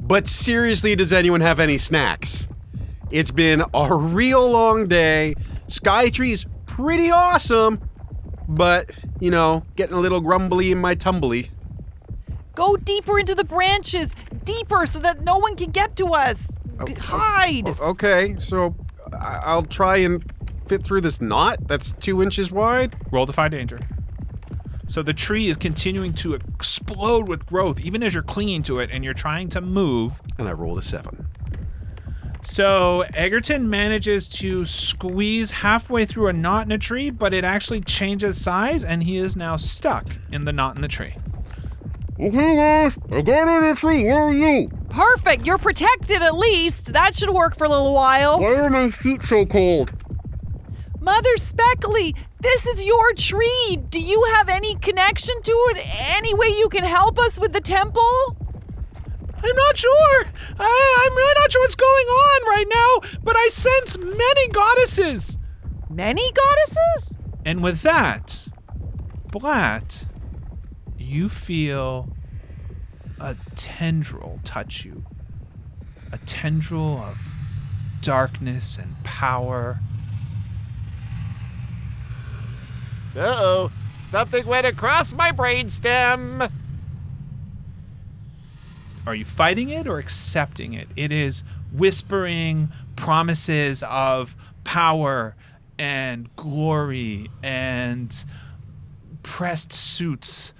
[0.00, 2.48] But seriously, does anyone have any snacks?
[3.10, 5.34] It's been a real long day.
[5.68, 7.80] Skytree's pretty awesome,
[8.48, 8.90] but,
[9.20, 11.50] you know, getting a little grumbly in my tumbly.
[12.54, 14.14] Go deeper into the branches,
[14.44, 16.52] deeper, so that no one can get to us.
[16.78, 17.68] Oh, oh, hide.
[17.68, 18.74] Oh, okay, so
[19.12, 20.22] I- I'll try and
[20.66, 22.96] fit through this knot that's two inches wide.
[23.10, 23.78] Roll defy danger.
[24.86, 28.90] So the tree is continuing to explode with growth, even as you're clinging to it
[28.92, 30.20] and you're trying to move.
[30.38, 31.26] And I rolled a seven.
[32.42, 37.80] So Egerton manages to squeeze halfway through a knot in a tree, but it actually
[37.80, 41.16] changes size, and he is now stuck in the knot in the tree.
[42.20, 44.04] Okay, guys, I got in a tree.
[44.04, 44.70] Where are you?
[44.90, 45.44] Perfect.
[45.44, 46.92] You're protected at least.
[46.92, 48.40] That should work for a little while.
[48.40, 49.92] Why are my feet so cold?
[51.06, 53.78] Mother Speckley, this is your tree.
[53.90, 55.86] Do you have any connection to it?
[56.16, 58.36] Any way you can help us with the temple?
[59.36, 60.24] I'm not sure.
[60.58, 65.38] I, I'm really not sure what's going on right now, but I sense many goddesses.
[65.88, 67.14] Many goddesses?
[67.44, 68.48] And with that,
[69.30, 70.06] Blatt,
[70.98, 72.08] you feel
[73.20, 75.04] a tendril touch you.
[76.10, 77.30] A tendril of
[78.00, 79.78] darkness and power.
[83.16, 83.70] Uh-oh.
[84.02, 86.50] Something went across my brainstem.
[89.06, 90.88] Are you fighting it or accepting it?
[90.96, 95.36] It is whispering promises of power
[95.78, 98.24] and glory and
[99.22, 100.52] pressed suits.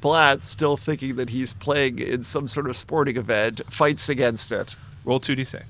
[0.00, 4.76] Blatt, still thinking that he's playing in some sort of sporting event, fights against it.
[5.04, 5.62] Roll 2d6.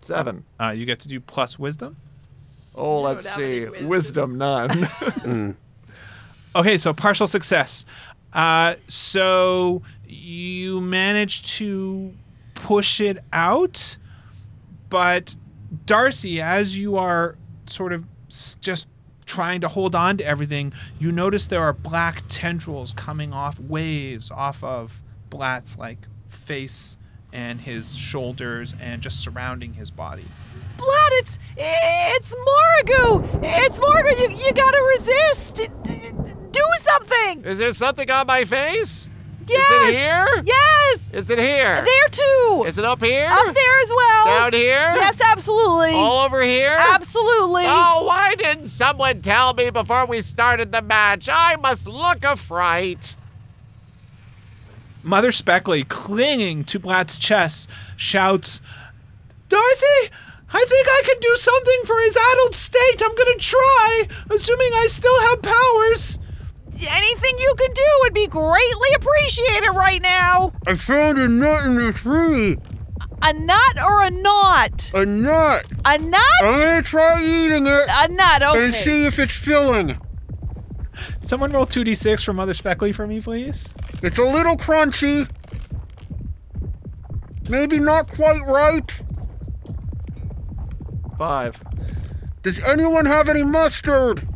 [0.00, 0.44] Seven.
[0.58, 1.96] Uh, you get to do plus wisdom.
[2.74, 3.66] Oh, let's see.
[3.66, 5.56] any Wisdom, none.
[6.56, 7.84] Okay, so partial success.
[8.32, 12.12] Uh, so you manage to
[12.54, 13.96] push it out,
[14.88, 15.36] but
[15.86, 18.88] Darcy, as you are sort of s- just
[19.26, 24.32] trying to hold on to everything, you notice there are black tendrils coming off waves
[24.32, 25.98] off of Blatt's like
[26.28, 26.98] face
[27.32, 30.24] and his shoulders and just surrounding his body.
[30.80, 33.40] Blood, it's it's Morgu.
[33.42, 34.18] It's Morgu.
[34.18, 35.68] You you gotta resist.
[36.52, 37.44] Do something.
[37.44, 39.10] Is there something on my face?
[39.46, 39.82] Yes.
[39.82, 40.42] Is it here?
[40.46, 41.14] Yes.
[41.14, 41.84] Is it here?
[41.84, 42.64] there too.
[42.66, 43.28] Is it up here?
[43.30, 44.24] Up there as well.
[44.24, 44.92] Down here?
[44.94, 45.94] Yes, absolutely.
[45.94, 46.76] All over here?
[46.78, 47.64] Absolutely.
[47.66, 51.28] Oh, why didn't someone tell me before we started the match?
[51.30, 53.16] I must look a fright.
[55.02, 58.60] Mother Speckley, clinging to Blatt's chest, shouts,
[59.50, 60.10] Darcy,
[60.52, 63.02] I think I can do something for his adult state.
[63.02, 66.18] I'm gonna try, assuming I still have powers.
[66.88, 70.52] Anything you can do would be greatly appreciated right now.
[70.66, 72.56] I found a nut in the tree.
[73.22, 74.90] A nut or a knot?
[74.94, 75.66] A nut.
[75.84, 76.22] A nut?
[76.42, 78.42] I'm gonna try eating it A nut.
[78.42, 78.64] Okay.
[78.64, 79.96] And see if it's filling.
[81.24, 83.72] Someone roll 2d6 for Mother Speckley for me, please.
[84.02, 85.28] It's a little crunchy.
[87.48, 88.90] Maybe not quite right.
[91.20, 91.62] Five.
[92.42, 94.26] Does anyone have any mustard?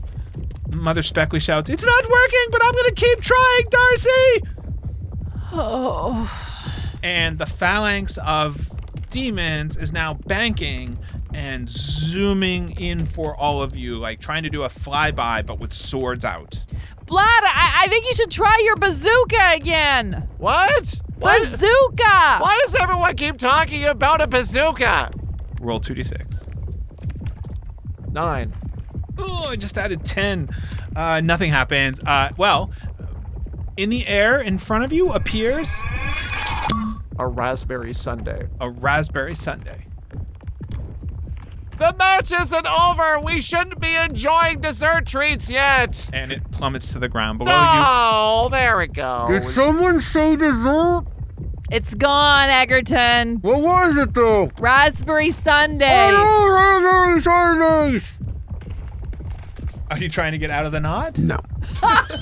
[0.71, 4.43] Mother Speckley shouts, It's not working, but I'm gonna keep trying, Darcy!
[5.55, 6.31] Oh.
[7.03, 8.71] And the phalanx of
[9.09, 10.99] demons is now banking
[11.33, 15.73] and zooming in for all of you, like trying to do a flyby, but with
[15.73, 16.63] swords out.
[17.07, 20.29] Blatt, I, I think you should try your bazooka again.
[20.37, 21.01] What?
[21.19, 22.37] Why, Bazooka.
[22.41, 25.11] why does everyone keep talking about a bazooka?
[25.63, 26.44] Roll 2d6.
[28.15, 28.55] Nine.
[29.19, 30.49] Oh, I just added 10.
[30.97, 32.01] Uh, nothing happens.
[32.01, 32.71] Uh, well,
[33.77, 35.69] in the air in front of you appears
[37.19, 38.47] A raspberry sundae.
[38.61, 39.81] a raspberry sundae.
[41.77, 43.19] The match isn't over.
[43.19, 46.09] We shouldn't be enjoying dessert treats yet.
[46.13, 47.57] And it plummets to the ground below you.
[47.59, 49.29] Oh, there it goes.
[49.29, 51.03] Did someone say dessert?
[51.71, 53.37] It's gone, Egerton.
[53.37, 54.51] What was it though?
[54.59, 56.11] Raspberry Sunday.
[56.13, 58.05] Oh, raspberry sundaes.
[59.91, 61.19] Are you trying to get out of the knot?
[61.19, 61.39] No.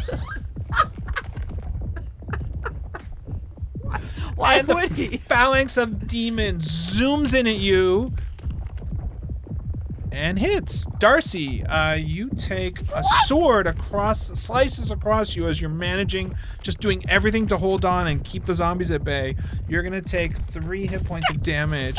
[4.35, 5.19] Why and the would he?
[5.19, 8.13] phalanx of demons zooms in at you
[10.23, 10.87] and hits.
[11.01, 17.03] Darcy, uh, you take a sword across, slices across you as you're managing, just doing
[17.09, 19.35] everything to hold on and keep the zombies at bay.
[19.69, 21.97] You're gonna take three hit points of damage.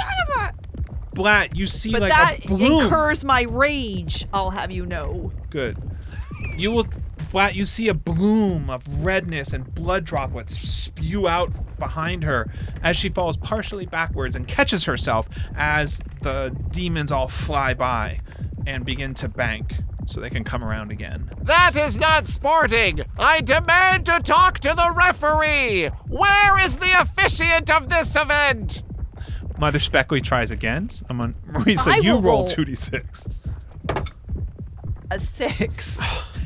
[1.13, 2.85] Blatt, you see But like that a bloom.
[2.85, 5.33] incurs my rage, I'll have you know.
[5.49, 5.77] Good.
[6.55, 6.85] You will,
[7.33, 12.47] Blatt, you see a bloom of redness and blood droplets spew out behind her
[12.83, 18.19] as she falls partially backwards and catches herself as the demons all fly by
[18.67, 19.73] and begin to bank
[20.05, 21.31] so they can come around again.
[21.41, 23.01] That is not sporting.
[23.17, 25.87] I demand to talk to the referee.
[26.07, 28.83] Where is the officiant of this event?
[29.57, 30.87] Mother Speckley tries again.
[31.09, 32.47] I'm on Marisa, I you roll roll.
[32.47, 33.27] 2d6.
[35.09, 35.99] A six.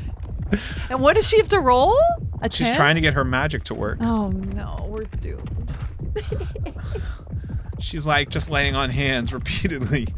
[0.90, 1.96] and what does she have to roll?
[2.42, 2.76] A She's 10?
[2.76, 3.98] trying to get her magic to work.
[4.00, 5.72] Oh no, we're doomed.
[7.80, 10.08] She's like just laying on hands repeatedly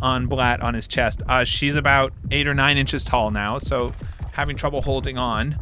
[0.00, 1.22] on Blatt on his chest.
[1.28, 3.92] Uh, she's about eight or nine inches tall now, so
[4.32, 5.56] having trouble holding on.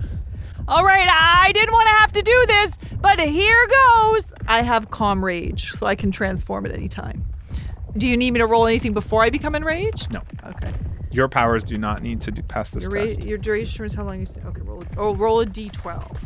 [0.68, 4.32] All right, I didn't want to have to do this, but here goes.
[4.46, 7.24] I have calm rage, so I can transform at any time.
[7.96, 10.12] Do you need me to roll anything before I become enraged?
[10.12, 10.72] No, Okay.
[11.10, 13.22] Your powers do not need to do, pass this Your, ra- test.
[13.22, 14.42] your duration is how long you stay.
[14.44, 14.82] Okay, roll.
[14.82, 16.16] A, oh, roll a d12.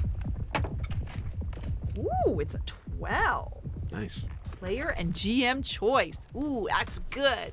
[1.98, 2.60] Ooh, it's a
[2.98, 3.52] 12.
[3.92, 4.24] Nice.
[4.58, 6.26] Player and GM choice.
[6.36, 7.52] Ooh, that's good.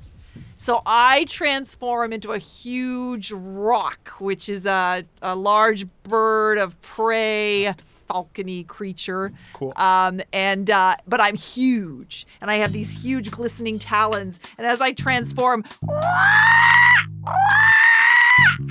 [0.56, 7.74] So I transform into a huge roc, which is a, a large bird of prey,
[8.10, 9.30] falcony creature.
[9.52, 9.72] Cool.
[9.76, 14.40] Um, and uh, but I'm huge, and I have these huge glistening talons.
[14.58, 15.64] And as I transform,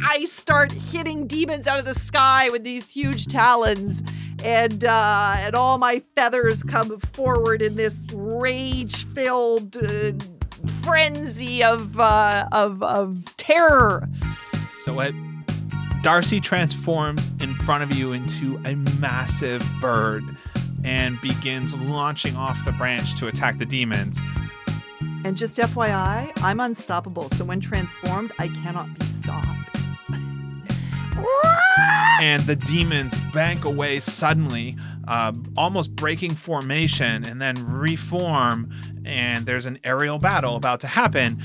[0.05, 4.03] I start hitting demons out of the sky with these huge talons,
[4.43, 10.11] and uh, and all my feathers come forward in this rage-filled uh,
[10.81, 14.09] frenzy of, uh, of of terror.
[14.81, 15.13] So what?
[16.02, 20.24] Darcy transforms in front of you into a massive bird
[20.86, 24.22] and begins launching off the branch to attack the demons.
[25.26, 27.30] And just FYI, I'm unstoppable.
[27.32, 29.47] So when transformed, I cannot be stopped.
[32.22, 34.78] and the demons bank away suddenly,
[35.08, 38.72] uh, almost breaking formation, and then reform.
[39.04, 41.41] And there's an aerial battle about to happen.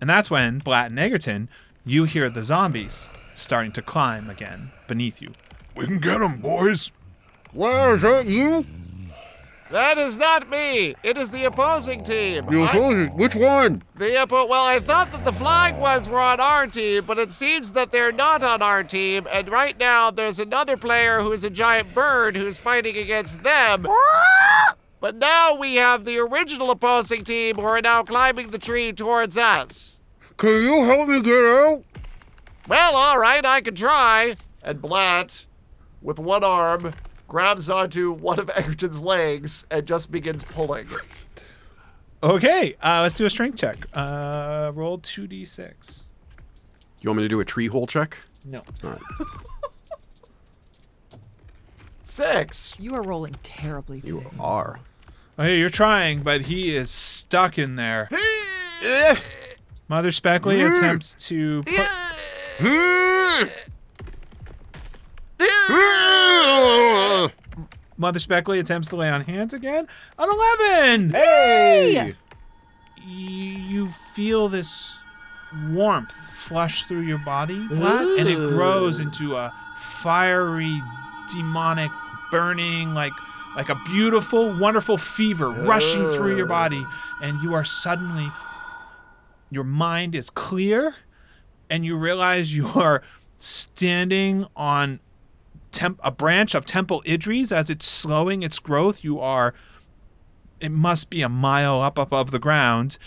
[0.00, 1.50] And that's when, Blatt and Egerton,
[1.84, 5.32] you hear the zombies starting to climb again beneath you.
[5.74, 6.92] We can get him, boys.
[7.52, 8.66] Wow, is that you?
[9.70, 10.96] That is not me.
[11.04, 12.50] It is the opposing team.
[12.50, 13.06] You I- told you.
[13.06, 13.82] Which one?
[13.96, 17.32] the oppo- well, I thought that the flying ones were on our team, but it
[17.32, 19.28] seems that they're not on our team.
[19.30, 23.86] And right now, there's another player who's a giant bird who's fighting against them.
[25.00, 29.36] But now we have the original opposing team who are now climbing the tree towards
[29.36, 29.98] us.
[30.40, 31.84] Can you help me get out?
[32.66, 34.36] Well, all right, I can try.
[34.62, 35.44] And Blatt,
[36.00, 36.94] with one arm,
[37.28, 40.88] grabs onto one of Egerton's legs and just begins pulling.
[42.22, 43.86] Okay, uh, let's do a strength check.
[43.92, 46.04] Uh, roll 2d6.
[47.02, 48.16] You want me to do a tree hole check?
[48.46, 48.62] No.
[48.82, 49.00] All right.
[52.02, 52.76] Six.
[52.78, 54.00] You are rolling terribly.
[54.06, 54.36] You today.
[54.40, 54.80] are.
[55.38, 58.08] Okay, you're trying, but he is stuck in there.
[59.90, 60.78] Mother Speckley mm.
[60.78, 63.50] attempts to put, mm.
[65.40, 67.32] Mm.
[67.96, 69.88] Mother Speckley attempts to lay on hands again.
[70.16, 71.10] An 11!
[71.10, 72.14] Hey!
[73.04, 74.96] You feel this
[75.70, 80.80] warmth flush through your body, and it grows into a fiery,
[81.32, 81.90] demonic,
[82.30, 83.12] burning, like
[83.56, 86.86] like a beautiful, wonderful fever rushing through your body,
[87.20, 88.30] and you are suddenly
[89.50, 90.94] your mind is clear,
[91.68, 93.02] and you realize you are
[93.38, 95.00] standing on
[95.70, 99.02] temp- a branch of Temple Idris as it's slowing its growth.
[99.04, 99.54] You are,
[100.60, 102.98] it must be a mile up above the ground.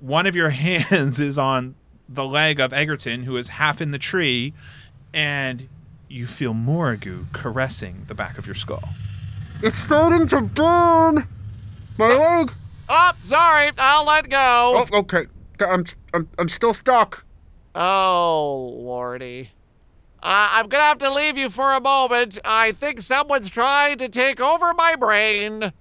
[0.00, 1.74] One of your hands is on
[2.08, 4.52] the leg of Egerton, who is half in the tree,
[5.12, 5.68] and
[6.08, 8.90] you feel Morrigu caressing the back of your skull.
[9.62, 11.26] It's starting to burn.
[11.96, 12.52] My leg.
[12.88, 13.70] Oh, sorry.
[13.78, 14.84] I'll let go.
[14.92, 15.26] Oh, okay.
[15.66, 17.24] I'm, I'm, I'm still stuck.
[17.74, 19.50] Oh, lordy.
[20.22, 22.38] Uh, I'm gonna have to leave you for a moment.
[22.44, 25.72] I think someone's trying to take over my brain.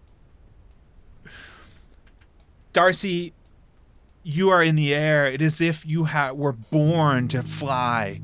[2.73, 3.33] Darcy,
[4.23, 5.27] you are in the air.
[5.27, 8.19] It is if you ha- were born to fly.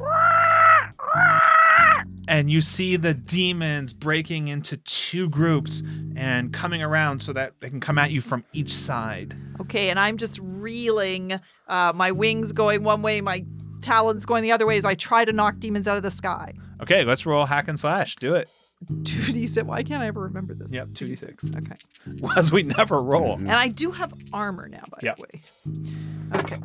[2.28, 5.82] And you see the demons breaking into two groups
[6.16, 9.34] and coming around so that they can come at you from each side.
[9.62, 13.46] Okay, and I'm just reeling, uh, my wings going one way, my
[13.82, 16.54] talons going the other way as I try to knock demons out of the sky.
[16.82, 18.16] Okay, let's roll hack and slash.
[18.18, 18.50] Do it.
[18.92, 19.64] 2d6.
[19.64, 20.72] Why can't I ever remember this?
[20.72, 21.56] Yep, 2d6.
[21.58, 21.76] Okay.
[22.36, 23.34] Was we never roll.
[23.36, 25.16] And I do have armor now, by Yep.
[25.16, 26.40] the way.
[26.42, 26.58] Okay.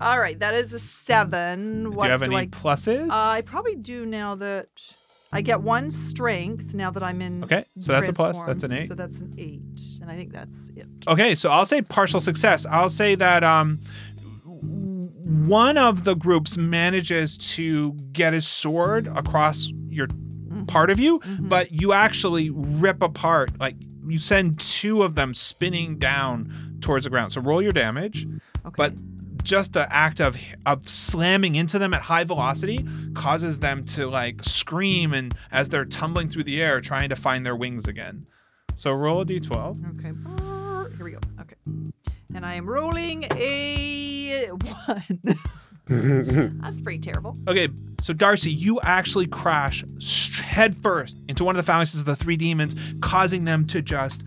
[0.00, 1.90] All right, that is a seven.
[1.90, 2.46] What do you have any I?
[2.46, 3.08] pluses?
[3.10, 4.68] I probably do now that
[5.32, 7.44] I get one strength now that I'm in.
[7.44, 8.42] Okay, so that's a plus.
[8.44, 8.88] That's an eight.
[8.88, 9.62] So that's an eight,
[10.00, 10.86] and I think that's it.
[11.06, 12.64] Okay, so I'll say partial success.
[12.66, 13.80] I'll say that um
[14.44, 20.08] one of the groups manages to get his sword across your
[20.66, 23.76] part of you, but you actually rip apart like
[24.06, 27.32] you send two of them spinning down towards the ground.
[27.32, 28.26] So roll your damage.
[28.64, 28.74] Okay.
[28.76, 28.94] But
[29.48, 30.36] just the act of
[30.66, 35.86] of slamming into them at high velocity causes them to like scream and as they're
[35.86, 38.26] tumbling through the air trying to find their wings again.
[38.74, 39.98] So roll a d12.
[39.98, 40.96] Okay.
[40.96, 41.18] Here we go.
[41.40, 41.54] Okay.
[42.34, 45.20] And I am rolling a one.
[46.60, 47.34] That's pretty terrible.
[47.48, 47.70] Okay,
[48.02, 49.84] so Darcy, you actually crash
[50.38, 54.22] headfirst into one of the phalanxes of the three demons, causing them to just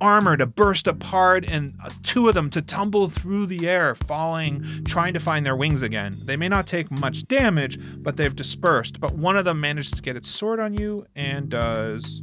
[0.00, 4.84] armor to burst apart and uh, two of them to tumble through the air, falling,
[4.84, 6.14] trying to find their wings again.
[6.24, 9.00] They may not take much damage, but they've dispersed.
[9.00, 12.22] But one of them manages to get its sword on you and does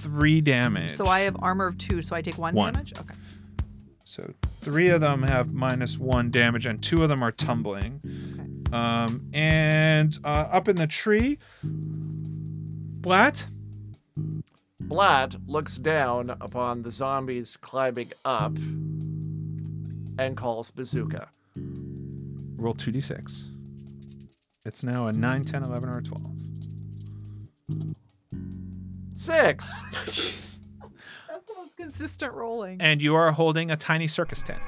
[0.00, 0.92] three damage.
[0.92, 2.72] So I have armor of two, so I take one, One.
[2.72, 2.92] damage.
[2.98, 3.14] Okay.
[4.04, 8.00] So three of them have minus one damage, and two of them are tumbling.
[8.72, 13.46] Um, and uh, up in the tree, Blatt.
[14.88, 18.56] Blatt looks down upon the zombies climbing up
[20.18, 21.28] and calls Bazooka.
[21.56, 23.44] Roll 2d6.
[24.64, 26.26] It's now a 9, 10, 11, or a 12.
[29.14, 29.78] Six.
[29.92, 32.80] That's the most consistent rolling.
[32.80, 34.60] And you are holding a tiny circus tent.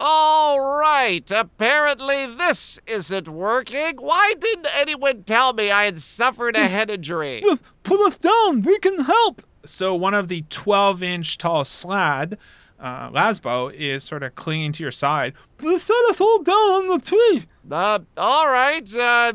[0.00, 1.28] All right.
[1.30, 3.96] Apparently, this isn't working.
[3.96, 7.42] Why didn't anyone tell me I had suffered a head injury?
[7.82, 8.62] Pull us down.
[8.62, 9.42] We can help.
[9.64, 12.38] So one of the 12 inch tall slod,
[12.78, 15.34] uh, Lasbo, is sort of clinging to your side.
[15.60, 17.46] Let's set us all down on the tree.
[17.70, 18.94] Uh, all right.
[18.96, 19.32] Uh,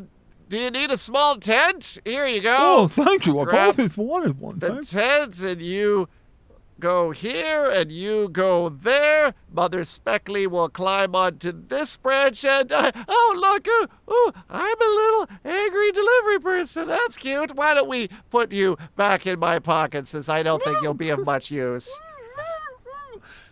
[0.47, 1.97] do you need a small tent?
[2.05, 2.55] Here you go.
[2.59, 3.37] Oh, thank you.
[3.39, 4.59] I've Grab always wanted one.
[4.59, 4.91] the Thanks.
[4.91, 6.07] tent, and you
[6.83, 9.33] go here, and you go there.
[9.49, 14.83] Mother Speckley will climb onto this branch, and uh, oh look, uh, oh, I'm a
[14.83, 16.89] little angry delivery person.
[16.89, 17.55] That's cute.
[17.55, 21.09] Why don't we put you back in my pocket, since I don't think you'll be
[21.09, 21.89] of much use.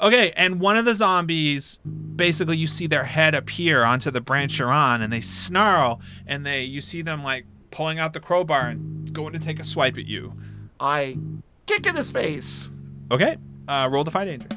[0.01, 4.59] Okay, and one of the zombies, basically, you see their head appear onto the branch
[4.59, 8.67] you're on, and they snarl, and they you see them like pulling out the crowbar
[8.67, 10.33] and going to take a swipe at you.
[10.81, 11.17] I
[11.65, 12.69] kick in his face.
[13.11, 13.37] Okay,
[13.67, 14.47] uh, roll defy danger.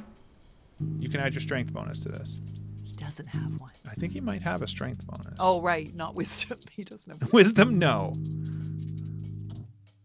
[0.98, 2.40] You can add your strength bonus to this.
[2.84, 3.70] He doesn't have one.
[3.90, 5.34] I think he might have a strength bonus.
[5.38, 5.92] Oh, right.
[5.94, 6.58] Not wisdom.
[6.70, 8.14] He doesn't have Wisdom, no.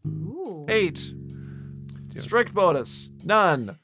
[0.08, 0.66] Ooh.
[0.70, 1.14] Eight.
[2.18, 3.10] Strict bonus.
[3.24, 3.78] None.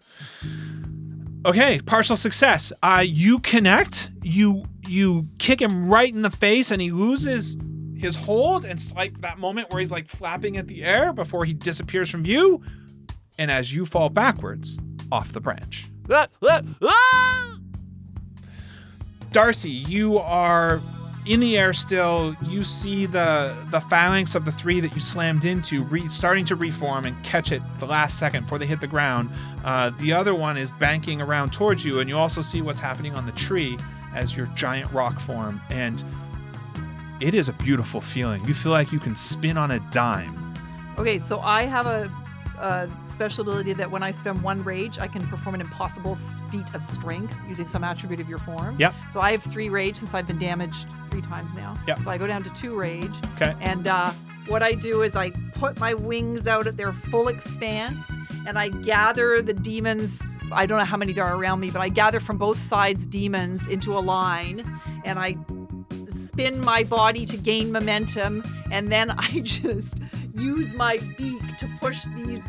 [1.45, 2.74] Okay, partial success.
[2.84, 4.09] Uh, you connect.
[4.24, 7.55] You you kick him right in the face, and he loses
[7.97, 8.66] his hold.
[8.66, 12.09] And it's like that moment where he's like flapping at the air before he disappears
[12.09, 12.61] from view.
[13.38, 14.78] And as you fall backwards
[15.12, 17.58] off the branch, Ah, ah, ah!
[19.32, 20.80] Darcy, you are
[21.26, 22.36] in the air still.
[22.44, 26.56] You see the the phalanx of the three that you slammed into re- starting to
[26.56, 29.30] reform and catch it the last second before they hit the ground.
[29.66, 33.16] Uh, the other one is banking around towards you, and you also see what's happening
[33.16, 33.78] on the tree
[34.14, 35.60] as your giant roc form.
[35.70, 36.04] And
[37.20, 38.46] it is a beautiful feeling.
[38.46, 40.54] You feel like you can spin on a dime.
[41.00, 42.10] Okay, so I have a,
[42.60, 46.74] a special ability that when I spend one rage, I can perform an impossible feat
[46.74, 48.76] of strength using some attribute of your form.
[48.80, 48.93] Yep.
[49.12, 51.76] So I have three rage since I've been damaged three times now.
[51.88, 52.01] Yep.
[52.01, 53.14] So I go down to two rage.
[53.36, 53.56] Okay.
[53.62, 54.12] And uh,
[54.47, 58.03] what I do is I put my wings out at their full expanse
[58.45, 61.82] and I gather the demons I don't know how many there are around me, but
[61.82, 65.38] I gather from both sides demons into a line and I
[66.10, 69.97] spin my body to gain momentum and then I just
[70.36, 72.44] use my beak to push these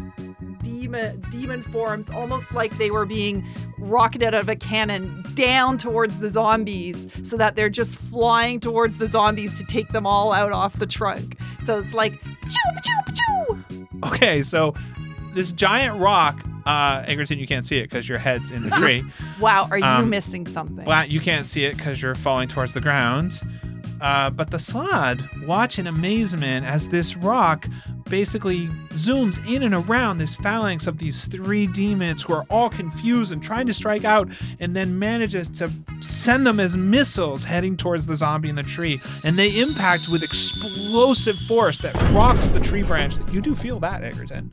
[0.63, 3.47] demon demon forms almost like they were being
[3.79, 8.99] rocketed out of a cannon down towards the zombies so that they're just flying towards
[8.99, 11.37] the zombies to take them all out off the trunk.
[11.63, 13.89] So it's like choo choo choo.
[14.05, 14.75] Okay, so
[15.35, 19.05] this giant roc, uh, Egerton, you can't see it because your head's in the tree.
[19.41, 20.85] Wow, are you Um, missing something?
[20.85, 23.41] Blatt, you can't see it because you're falling towards the ground.
[24.01, 27.67] Uh, but the slod watch in amazement as this roc
[28.09, 33.33] basically zooms in and around this phalanx of these three demons who are all confused
[33.33, 34.29] and trying to strike out,
[34.61, 35.71] and then manages to
[36.01, 39.01] send them as missiles heading towards the zombie in the tree.
[39.25, 43.17] And they impact with explosive force that rocks the tree branch.
[43.17, 44.53] That you do feel that, Egerton.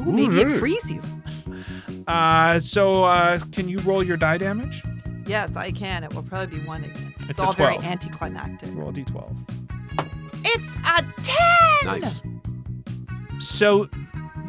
[0.00, 1.00] Ooh, maybe it frees you.
[2.06, 4.82] Uh, so uh, can you roll your die damage?
[5.26, 6.04] Yes, I can.
[6.04, 7.14] It will probably be one again.
[7.20, 8.68] It's, It's a all very anticlimactic.
[8.74, 9.36] Roll a d12.
[10.44, 11.36] It's a 10!
[11.86, 12.20] Nice.
[13.40, 13.88] So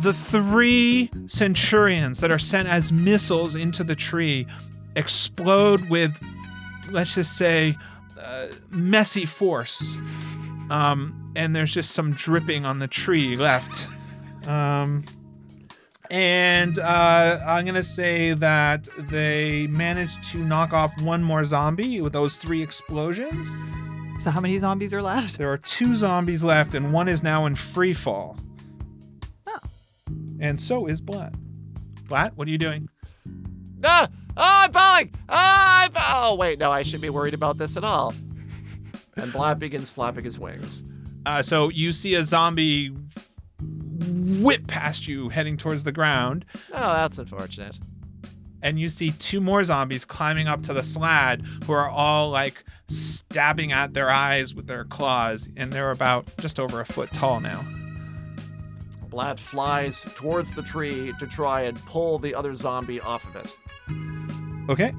[0.02, 4.46] the three centurions that are sent as missiles into the tree
[4.96, 6.18] explode with,
[6.92, 7.78] let's just say,
[8.22, 9.96] uh, messy force.
[10.70, 13.88] Um, and there's just some dripping on the tree left.
[14.48, 15.04] Um,
[16.10, 22.02] and uh, I'm going to say that they managed to knock off one more zombie
[22.02, 23.56] with those three explosions.
[24.20, 25.38] So, how many zombies are left?
[25.38, 28.38] There are two zombies left, and one is now in free fall.
[29.48, 29.60] Oh.
[30.40, 31.34] And so is Blatt.
[32.08, 32.88] Blatt, what are you doing?
[33.84, 35.14] Ah, oh, I'm falling.
[35.28, 35.92] Ah, I'm
[36.26, 38.14] oh, wait, no, I shouldn't be worried about this at all.
[39.18, 40.84] And Blatt begins flapping his wings.
[41.26, 42.96] Uh, so you see a zombie
[44.46, 47.78] whip past you heading towards the ground, Oh, that's unfortunate.
[48.62, 52.64] and you see two more zombies climbing up to the slod who are all like
[52.88, 57.40] stabbing at their eyes with their claws, and they're about just over a foot tall
[57.40, 57.64] now.
[59.10, 64.70] Blatt flies towards the tree to try and pull the other zombie off of it.
[64.70, 64.94] Okay.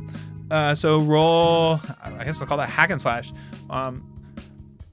[0.50, 1.80] Uh, so roll.
[2.02, 3.32] I guess I'll call that hack and slash.
[3.68, 4.08] Um,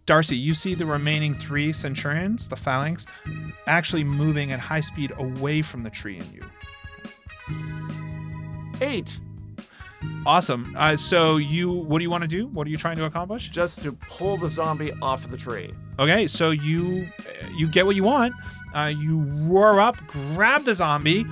[0.06, 3.06] Darcy, you see the remaining three centurions, the phalanx,
[3.68, 6.44] actually moving at high speed away from the tree and you.
[8.82, 9.18] Eight,
[10.26, 10.74] Awesome.
[10.78, 12.48] Uh, so you, what do you want to do?
[12.48, 13.50] What are you trying to accomplish?
[13.50, 15.74] just to pull the zombie off the tree.
[16.00, 17.08] Okay, so you
[17.56, 18.34] you get what you want.
[18.74, 21.26] Uh, you roar up, grab the zombie,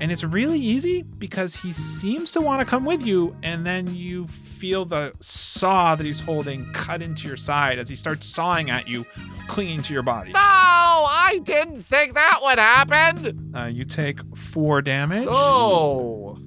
[0.00, 3.34] and it's really easy because he seems to want to come with you.
[3.42, 7.96] And then you feel the saw that he's holding cut into your side as he
[7.96, 9.06] starts sawing at you,
[9.48, 10.32] clinging to your body.
[10.32, 13.54] No, I didn't think that would happen.
[13.54, 15.28] Uh, you take four damage.
[15.30, 16.38] Oh,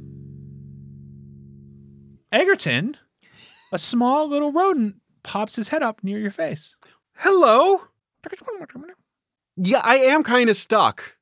[2.32, 2.98] Egerton,
[3.72, 6.76] a small little rodent pops his head up near your face.
[7.16, 7.82] Hello.
[9.62, 11.16] Yeah, I am kind of stuck.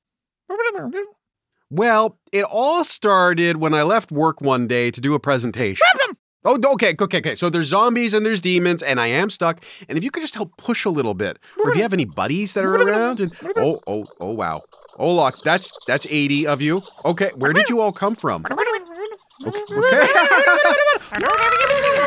[1.70, 5.86] Well, it all started when I left work one day to do a presentation.
[6.46, 7.36] Oh, okay, okay, okay.
[7.36, 9.62] So there's zombies and there's demons, and I am stuck.
[9.90, 12.06] And if you could just help push a little bit, or if you have any
[12.06, 14.62] buddies that are around, and oh, oh, oh, wow,
[14.98, 16.82] oh, look, that's that's 80 of you.
[17.04, 18.46] Okay, where did you all come from?
[19.46, 19.52] Okay.
[19.52, 19.68] okay.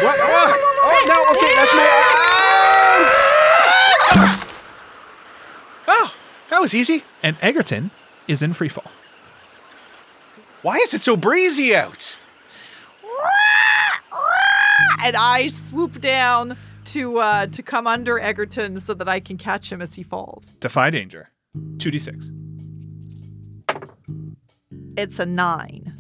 [0.03, 0.19] what?
[0.19, 0.53] Oh,
[0.83, 1.87] oh, no, okay, that's my.
[4.13, 4.47] Ah!
[5.93, 6.15] Oh,
[6.51, 7.05] that was easy.
[7.23, 7.91] And Egerton
[8.27, 8.91] is in free fall.
[10.63, 12.19] Why is it so breezy out?
[15.03, 16.57] And I swoop down
[16.87, 20.49] to uh, to come under Egerton so that I can catch him as he falls.
[20.61, 21.31] Defy danger.
[21.57, 22.37] 2d6.
[24.99, 25.95] It's a nine.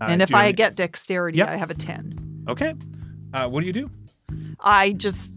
[0.00, 1.48] Uh, and do if you I get dexterity, Yep.
[1.48, 2.44] I have a 10.
[2.48, 2.74] Okay.
[3.32, 3.90] Uh, what do you do?
[4.60, 5.35] I just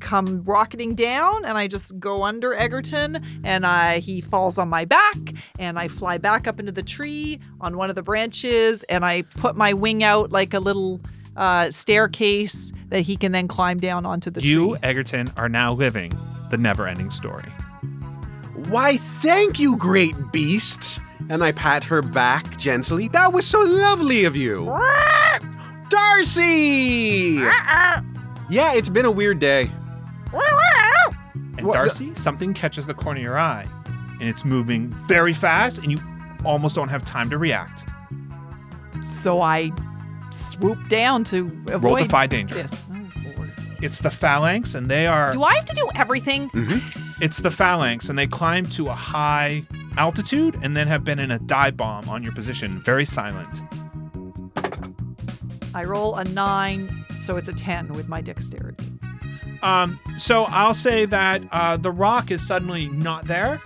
[0.00, 4.84] come rocketing down and I just go under Egerton and I he falls on my
[4.84, 5.16] back
[5.58, 9.22] and I fly back up into the tree on one of the branches and I
[9.22, 11.00] put my wing out like a little
[11.36, 14.78] uh, staircase that he can then climb down onto the you, tree.
[14.82, 16.12] Egerton, are now living
[16.50, 17.50] the never ending story.
[18.68, 21.00] Why, thank you, great beasts.
[21.28, 23.08] And I pat her back gently.
[23.08, 24.66] That was so lovely of you.
[25.88, 27.38] Darcy!
[28.50, 29.70] Yeah, it's been a weird day.
[31.56, 33.64] And What- Darcy, something catches the corner of your eye,
[34.20, 35.98] and it's moving very fast, and you
[36.44, 37.84] almost don't have time to react.
[39.02, 39.70] So I
[40.30, 42.54] swoop down to avoid Roll defy danger.
[42.54, 42.88] this.
[42.92, 43.46] Oh,
[43.82, 45.32] It's the phalanx, and they are.
[45.32, 46.50] Do I have to do everything?
[46.50, 47.22] Mm-hmm.
[47.22, 49.64] It's the phalanx, and they climb to a high
[49.96, 53.48] altitude, and then have been in a dive bomb on your position, very silent.
[55.74, 58.84] I roll a nine, so it's a 10 with my dexterity.
[59.64, 63.62] Um, so I'll say that uh, the roc is suddenly not there,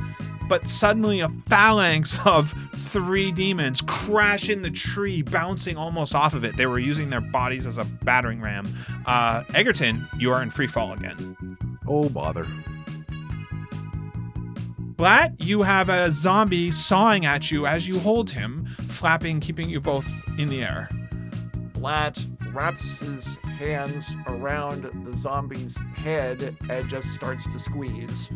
[0.48, 6.44] but suddenly a phalanx of three demons crash in the tree, bouncing almost off of
[6.44, 6.56] it.
[6.56, 8.66] They were using their bodies as a battering ram.
[9.06, 11.58] Uh, Egerton, you are in free fall again.
[11.86, 12.46] Oh, bother.
[14.96, 19.80] Blatt, you have a zombie sawing at you as you hold him, flapping, keeping you
[19.80, 20.88] both in the air.
[21.74, 22.24] Blatt
[22.58, 28.32] wraps his hands around the zombie's head and just starts to squeeze.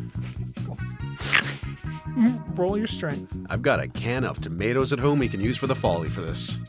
[2.54, 3.34] Roll your strength.
[3.50, 6.20] I've got a can of tomatoes at home we can use for the Foley for
[6.20, 6.60] this.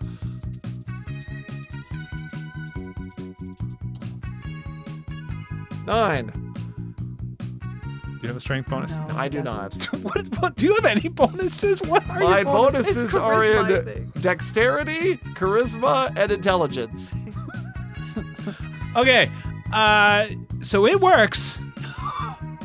[5.86, 6.43] Nine.
[8.24, 8.92] Do you have a strength bonus?
[9.10, 9.84] No, I do doesn't.
[10.02, 10.56] What, what?
[10.56, 11.82] Do you have any bonuses?
[11.82, 12.96] What are My your bonuses?
[12.96, 17.14] bonuses are in dexterity, charisma, and intelligence.
[18.96, 19.28] Okay,
[19.74, 20.28] uh,
[20.62, 21.60] so it works.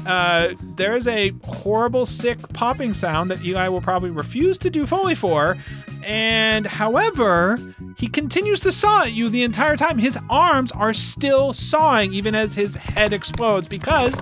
[0.07, 4.87] Uh, there is a horrible, sick popping sound that Eli will probably refuse to do
[4.87, 5.59] Foley for.
[6.03, 7.59] And however,
[7.99, 9.99] he continues to saw at you the entire time.
[9.99, 14.19] His arms are still sawing, even as his head explodes, because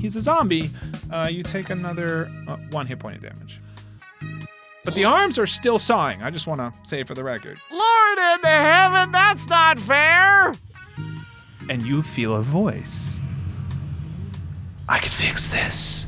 [0.00, 0.70] he's a zombie.
[1.10, 3.60] Uh, you take another uh, one hit point of damage.
[4.84, 6.22] But the arms are still sawing.
[6.22, 7.58] I just want to say it for the record.
[7.70, 10.54] Lord in the heaven, that's not fair!
[11.68, 13.20] And you feel a voice.
[14.88, 16.06] I could fix this.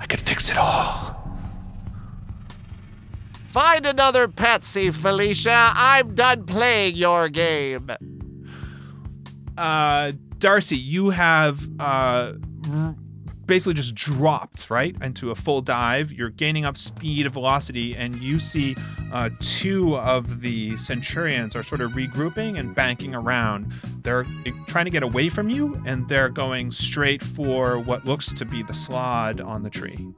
[0.00, 1.14] I could fix it all.
[3.48, 5.72] Find another Patsy, Felicia.
[5.74, 7.90] I'm done playing your game.
[9.56, 12.36] uh, Darcy, you have uh, r-
[13.48, 16.12] basically just dropped right into a full dive.
[16.12, 18.76] You're gaining up speed and velocity, and you see
[19.12, 23.72] uh, two of the Centurions are sort of regrouping and banking around.
[24.02, 24.26] They're
[24.66, 28.62] trying to get away from you, and they're going straight for what looks to be
[28.62, 30.08] the slod on the tree.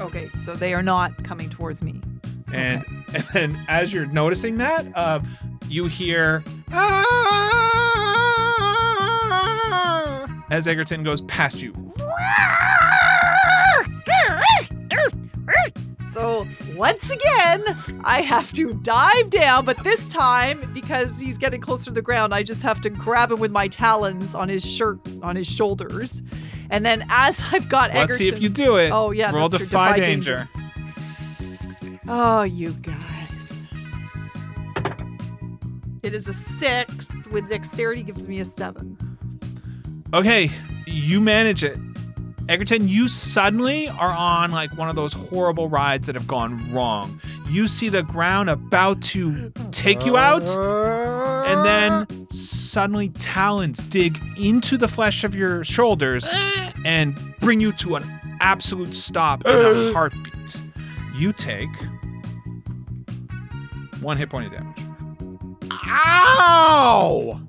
[0.00, 2.00] Okay, so they are not coming towards me.
[2.52, 2.84] And
[3.14, 5.20] and then as you're noticing that, uh,
[5.68, 6.44] you hear
[10.50, 11.74] as Egerton goes past you.
[16.12, 17.64] So once again,
[18.04, 22.32] I have to dive down, but this time, because he's getting closer to the ground,
[22.32, 26.22] I just have to grab him with my talons on his shirt, on his shoulders.
[26.70, 28.92] And then as I've got Let's see if you do it.
[28.92, 30.48] Oh, yeah, Roll defy Defy danger.
[32.06, 33.66] Oh, you guys.
[36.04, 38.96] It is a six with dexterity gives me a seven.
[40.14, 40.48] Okay,
[40.86, 41.76] you manage it.
[42.48, 47.20] Egerton, you suddenly are on like one of those horrible rides that have gone wrong.
[47.48, 50.42] You see the ground about to take you out,
[51.48, 56.28] and then suddenly talons dig into the flesh of your shoulders
[56.84, 58.04] and bring you to an
[58.38, 60.60] absolute stop in a heartbeat.
[61.16, 61.70] You take
[64.00, 64.78] one hit point of damage.
[65.88, 67.40] Ow!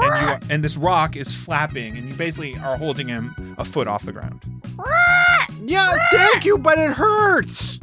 [0.00, 3.86] And you and this roc is flapping, and you basically are holding him a foot
[3.88, 4.42] off the ground.
[5.64, 7.80] Yeah, thank you, but it hurts.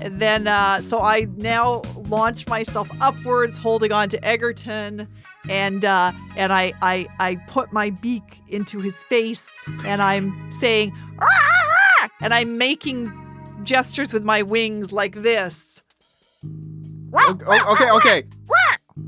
[0.00, 5.08] And then, uh, so I now launch myself upwards, holding on to Egerton,
[5.48, 10.92] and uh, and I, I I put my beak into his face, and I'm saying,
[11.20, 13.12] "Ah, ah, ah," and I'm making
[13.64, 15.82] gestures with my wings like this.
[17.12, 18.22] O- o- okay, okay.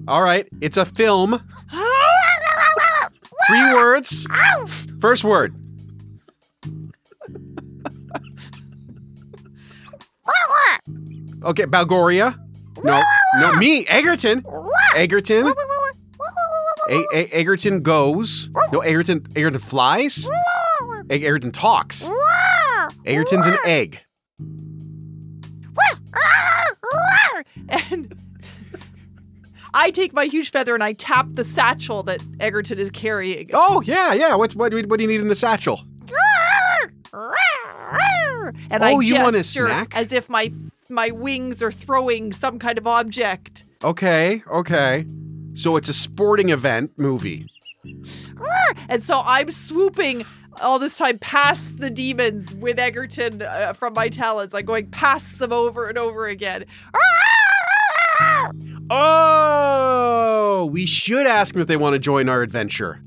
[0.09, 1.41] All right, it's a film.
[3.47, 4.27] Three words.
[5.01, 5.55] First word.
[11.43, 12.39] Okay, Balgoria.
[12.85, 13.03] No,
[13.39, 14.45] no, me, Egerton.
[14.95, 15.53] Egerton.
[16.89, 18.51] A- A- Egerton goes.
[18.73, 19.27] No, Egerton.
[19.37, 20.29] Egerton flies.
[21.11, 22.11] E- Egerton talks.
[23.05, 24.01] Egerton's an egg.
[27.69, 28.15] And
[29.75, 33.51] I take my huge feather and I tap the satchel that Egerton is carrying.
[33.53, 34.35] Oh yeah, yeah.
[34.35, 35.81] What what what do you need in the satchel?
[38.71, 39.97] And Oh, I you want a snack?
[39.97, 40.53] as if my
[40.89, 43.65] my wings are throwing some kind of object.
[43.83, 45.07] Okay, okay.
[45.55, 47.47] So it's a sporting event movie.
[48.89, 50.25] And so I'm swooping
[50.61, 54.53] all this time past the demons with Egerton uh, from my talons.
[54.55, 56.65] I'm going past them over and over again.
[58.91, 63.01] Oh, we should ask them if they want to join our adventure.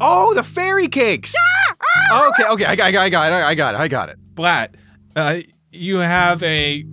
[0.00, 1.34] Oh, the fairy cakes.
[2.12, 4.18] Okay, okay, I got, I got, I got it, I got it, I got it.
[4.34, 4.74] Blatt,
[5.14, 5.38] uh,
[5.72, 6.84] you have a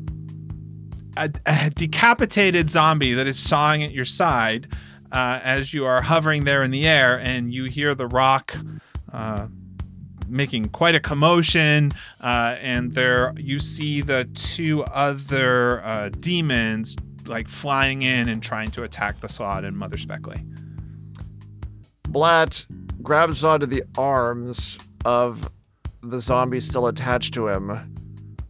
[1.18, 4.68] a, a decapitated zombie that is sawing at your side
[5.12, 8.56] uh, as you are hovering there in the air, and you hear the roc.
[9.12, 9.48] Uh,
[10.34, 17.48] making quite a commotion uh, and there you see the two other uh, demons like
[17.48, 20.44] flying in and trying to attack the slod and mother speckley
[22.10, 22.66] Blatt
[23.02, 25.50] grabs onto the arms of
[26.02, 27.70] the zombie still attached to him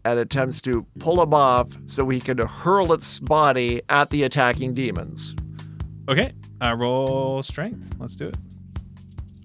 [0.06, 4.74] and attempts to pull him off so he can hurl its body at the attacking
[4.74, 5.36] demons.
[6.10, 7.94] okay uh, roll strength.
[8.00, 8.38] Let's do it.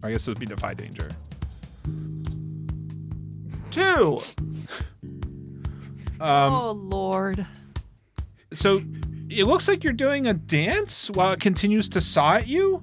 [0.05, 1.09] I guess it would be defy danger
[3.79, 4.21] Two.
[6.21, 7.47] um, oh Lord.
[8.53, 8.81] so
[9.31, 12.81] it looks like you're doing a dance while it continues to saw at you.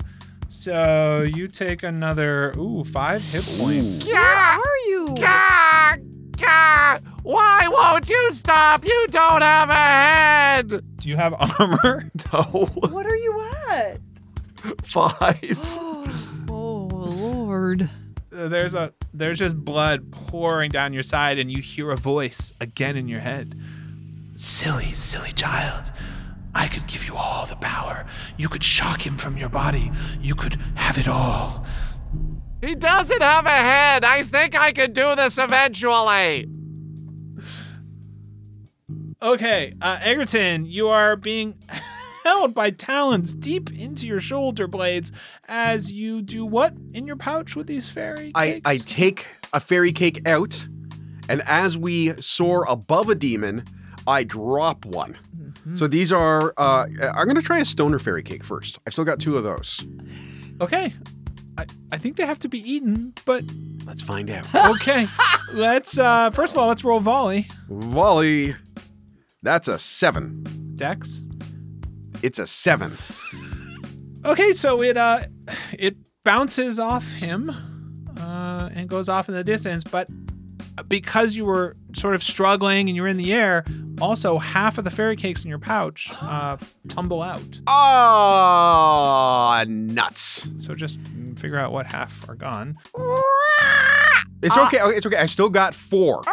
[0.48, 4.06] So you take another ooh five hit points.
[4.06, 5.08] Where are you?
[5.20, 5.96] Gah!
[6.38, 7.00] Gah!
[7.24, 8.86] Why won't you stop?
[8.86, 10.70] You don't have a head!
[10.70, 12.10] Do you have armor?
[12.32, 12.70] No.
[12.74, 14.00] What are you at?
[14.84, 15.60] Five.
[16.50, 17.90] oh Lord.
[18.36, 22.98] There's a there's just blood pouring down your side, and you hear a voice again
[22.98, 23.58] in your head.
[24.36, 25.94] Silly, silly child.
[26.54, 28.06] I could give you all the power.
[28.38, 29.92] You could shock him from your body.
[30.20, 31.66] You could have it all.
[32.62, 34.04] He doesn't have a head.
[34.04, 36.50] I think I can do this eventually.
[39.22, 41.56] Okay, uh, Egerton, you are being
[42.26, 45.12] held by talons deep into your shoulder blades
[45.48, 48.62] as you do what in your pouch with these fairy I.
[48.66, 50.68] I take a fairy cake out,
[51.30, 53.64] and as we soar above a demon,
[54.08, 55.14] I drop one.
[55.14, 55.76] Mm-hmm.
[55.76, 56.54] So these are.
[56.58, 58.80] Uh, I'm gonna try a stoner fairy cake first.
[58.86, 59.82] I've still got two of those.
[60.60, 60.94] okay.
[61.58, 63.46] I, I think they have to be eaten, but
[63.86, 64.46] Let's find out.
[64.76, 65.08] okay.
[65.54, 67.48] let's uh first of all let's roll volley.
[67.70, 68.56] Volley.
[69.44, 70.44] That's a seven.
[70.76, 71.25] Dex.
[72.26, 72.94] It's a seven.
[74.26, 75.26] Okay, so it uh
[75.78, 77.52] it bounces off him
[78.20, 80.10] uh and goes off in the distance, but
[80.88, 83.64] because you were sort of struggling and you're in the air,
[84.02, 86.58] also half of the fairy cakes in your pouch uh
[86.88, 87.60] tumble out.
[87.68, 90.48] Ah, nuts.
[90.58, 91.00] So just
[91.38, 92.74] figure out what half are gone.
[94.42, 94.82] It's okay.
[94.82, 95.18] okay, It's okay.
[95.18, 96.24] I still got four.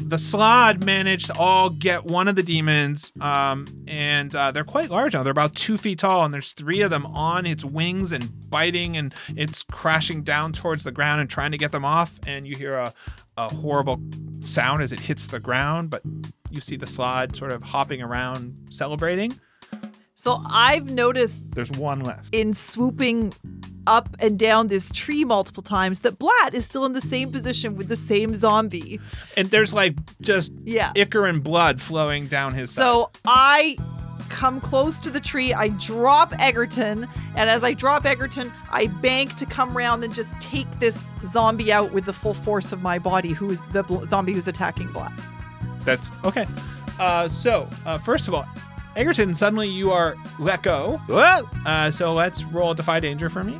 [0.00, 4.90] The Slod managed to all get one of the demons, um, and uh, they're quite
[4.90, 5.22] large now.
[5.22, 8.96] They're about two feet tall, and there's three of them on its wings and biting,
[8.96, 12.18] and it's crashing down towards the ground and trying to get them off.
[12.26, 12.92] And you hear a,
[13.36, 14.00] a horrible
[14.40, 16.02] sound as it hits the ground, but
[16.50, 19.32] you see the Slod sort of hopping around, celebrating.
[20.16, 22.28] So I've noticed There's one left.
[22.32, 23.34] in swooping
[23.86, 27.76] up and down this tree multiple times that Blatt is still in the same position
[27.76, 29.00] with the same zombie.
[29.36, 30.92] And there's like just Yeah.
[30.96, 32.80] ichor and blood flowing down his side.
[32.82, 33.76] So I
[34.30, 37.06] come close to the tree, I drop Egerton,
[37.36, 41.72] and as I drop Egerton, I bank to come around and just take this zombie
[41.72, 44.90] out with the full force of my body, who is the bl- zombie who's attacking
[44.92, 45.12] Blatt.
[45.84, 46.46] That's okay.
[46.98, 48.46] Uh, so, uh, first of all,
[48.96, 51.00] Egerton, suddenly you are let go.
[51.06, 51.46] What?
[51.66, 53.58] Uh, so let's roll Defy Danger for me.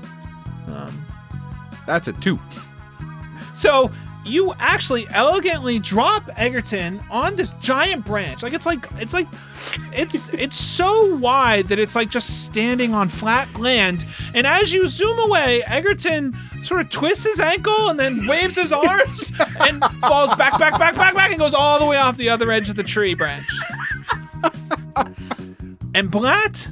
[0.68, 1.04] Um,
[1.86, 2.38] That's a two.
[3.54, 3.90] so
[4.26, 8.42] you actually elegantly drop Egerton on this giant branch.
[8.42, 9.26] Like it's like it's like
[9.92, 14.04] it's it's so wide that it's like just standing on flat land.
[14.34, 18.72] And as you zoom away, Egerton sort of twists his ankle and then waves his
[18.72, 22.30] arms and falls back, back, back, back, back, and goes all the way off the
[22.30, 23.44] other edge of the tree branch.
[25.94, 26.68] And Blatt,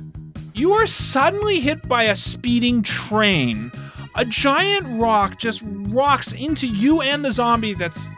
[0.53, 3.71] you are suddenly hit by a speeding train.
[4.17, 8.11] A giant rock just rocks into you and the zombie that's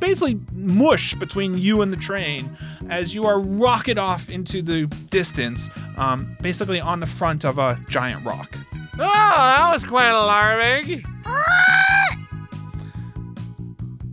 [0.00, 2.56] basically mush between you and the train
[2.90, 7.80] as you are rocket off into the distance, um, basically on the front of a
[7.88, 8.56] giant roc.
[8.98, 11.04] Oh, that was quite alarming.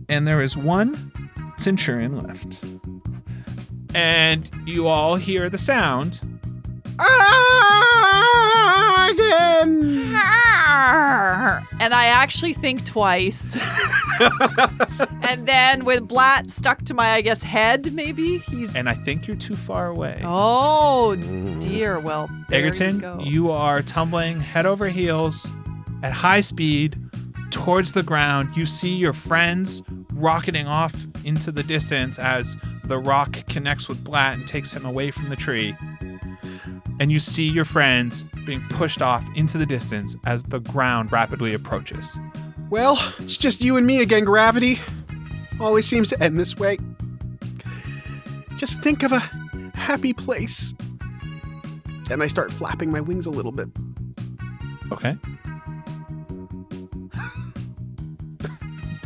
[0.08, 1.12] And there is one
[1.56, 2.64] centurion left.
[3.94, 6.20] And you all hear the sound
[9.10, 10.14] again.
[11.80, 13.58] And I actually think twice.
[15.22, 18.76] and then with Blatt stuck to my, I guess, head, maybe he's.
[18.76, 20.20] and I think you're too far away.
[20.24, 21.16] Oh
[21.60, 21.98] dear.
[22.00, 23.20] Well, there Egerton, you go.
[23.22, 25.46] you are tumbling head over heels
[26.02, 26.98] at high speed
[27.50, 28.56] towards the ground.
[28.56, 30.94] You see your friends rocketing off
[31.24, 32.56] into the distance as
[32.86, 35.76] the roc connects with Blatt and takes him away from the tree.
[37.00, 41.54] And you see your friends being pushed off into the distance as the ground rapidly
[41.54, 42.16] approaches.
[42.70, 44.78] Well, it's just you and me again, Gravity.
[45.60, 46.78] Always seems to end this way.
[48.56, 49.18] Just think of a
[49.74, 50.74] happy place.
[52.10, 53.68] And I start flapping my wings a little bit.
[54.92, 55.16] Okay.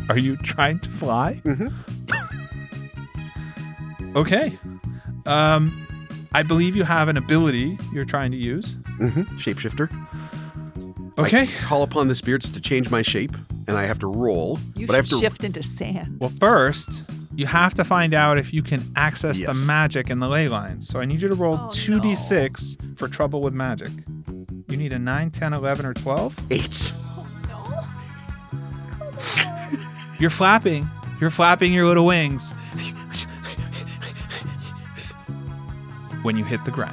[0.09, 1.41] Are you trying to fly?
[1.45, 1.73] Mhm.
[4.21, 4.59] Okay.
[5.27, 5.87] Um,
[6.33, 8.75] I believe you have an ability you're trying to use.
[9.01, 9.23] Mm-hmm.
[9.39, 9.89] Shapeshifter.
[11.19, 11.43] Okay.
[11.43, 13.35] I call upon the spirits to change my shape,
[13.67, 14.59] and I have to roll.
[14.77, 16.19] You but I have to shift into sand.
[16.21, 17.05] Well, first,
[17.35, 20.87] you have to find out if you can access the magic in the ley lines.
[20.87, 23.91] So I need you to roll Oh, 2d6 for trouble with magic.
[24.69, 26.53] You need a 9, 10, 11, or 12.
[26.53, 26.93] eight.
[30.21, 30.89] You're flapping.
[31.21, 32.53] You're flapping your little wings.
[36.29, 36.93] When you hit the ground.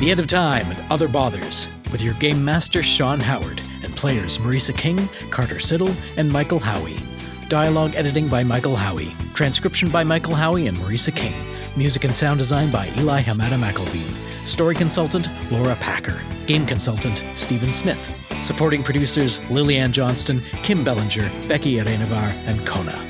[0.00, 4.38] The End of Time and Other Bothers, with your game master Sean Howard and players
[4.38, 6.98] Marisa King, Carter Siddall, and Michael Howie.
[7.48, 9.14] Dialogue editing by Michael Howie.
[9.34, 11.45] Transcription by Michael Howie and Marisa King.
[11.76, 14.10] Music and sound design by Eli Hamada McIlveen.
[14.46, 16.22] Story consultant Laura Packer.
[16.46, 18.00] Game consultant Stephen Smith.
[18.40, 23.02] Supporting producers Lillian Johnston, Kim Bellinger, Becky Arenavar, and Kona.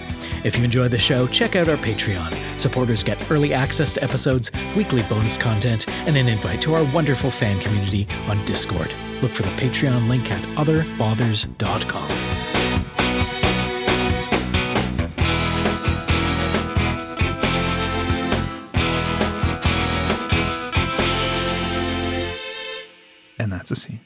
[0.42, 2.58] If you enjoy the show, check out our Patreon.
[2.58, 7.30] Supporters get early access to episodes, weekly bonus content, and an invite to our wonderful
[7.30, 8.92] fan community on Discord.
[9.22, 12.25] Look for the Patreon link at otherbothers.com.
[23.66, 24.00] that's a scene.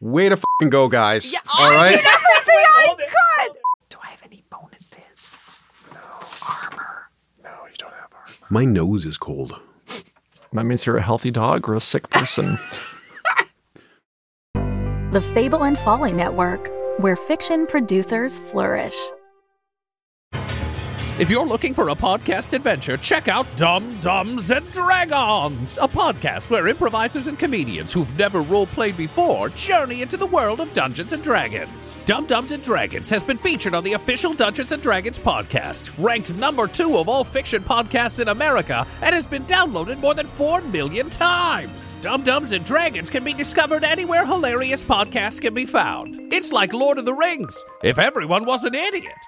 [0.00, 1.30] Way to fing go, guys.
[1.30, 1.90] Yeah, All oh, I right.
[1.90, 3.56] did everything I could.
[3.90, 5.38] Do I have any bonuses?
[8.48, 9.60] My nose is cold.
[10.52, 12.58] That means you're a healthy dog or a sick person.
[15.12, 18.94] The Fable and Folly Network, where fiction producers flourish.
[21.20, 26.48] If you're looking for a podcast adventure, check out Dum Dums and Dragons, a podcast
[26.48, 31.22] where improvisers and comedians who've never role-played before journey into the world of Dungeons and
[31.22, 31.98] Dragons.
[32.06, 36.32] Dum Dums and Dragons has been featured on the official Dungeons and Dragons podcast, ranked
[36.36, 40.62] number two of all fiction podcasts in America, and has been downloaded more than 4
[40.62, 41.96] million times.
[42.00, 46.18] Dum Dums and Dragons can be discovered anywhere hilarious podcasts can be found.
[46.32, 49.18] It's like Lord of the Rings, if everyone was an idiot.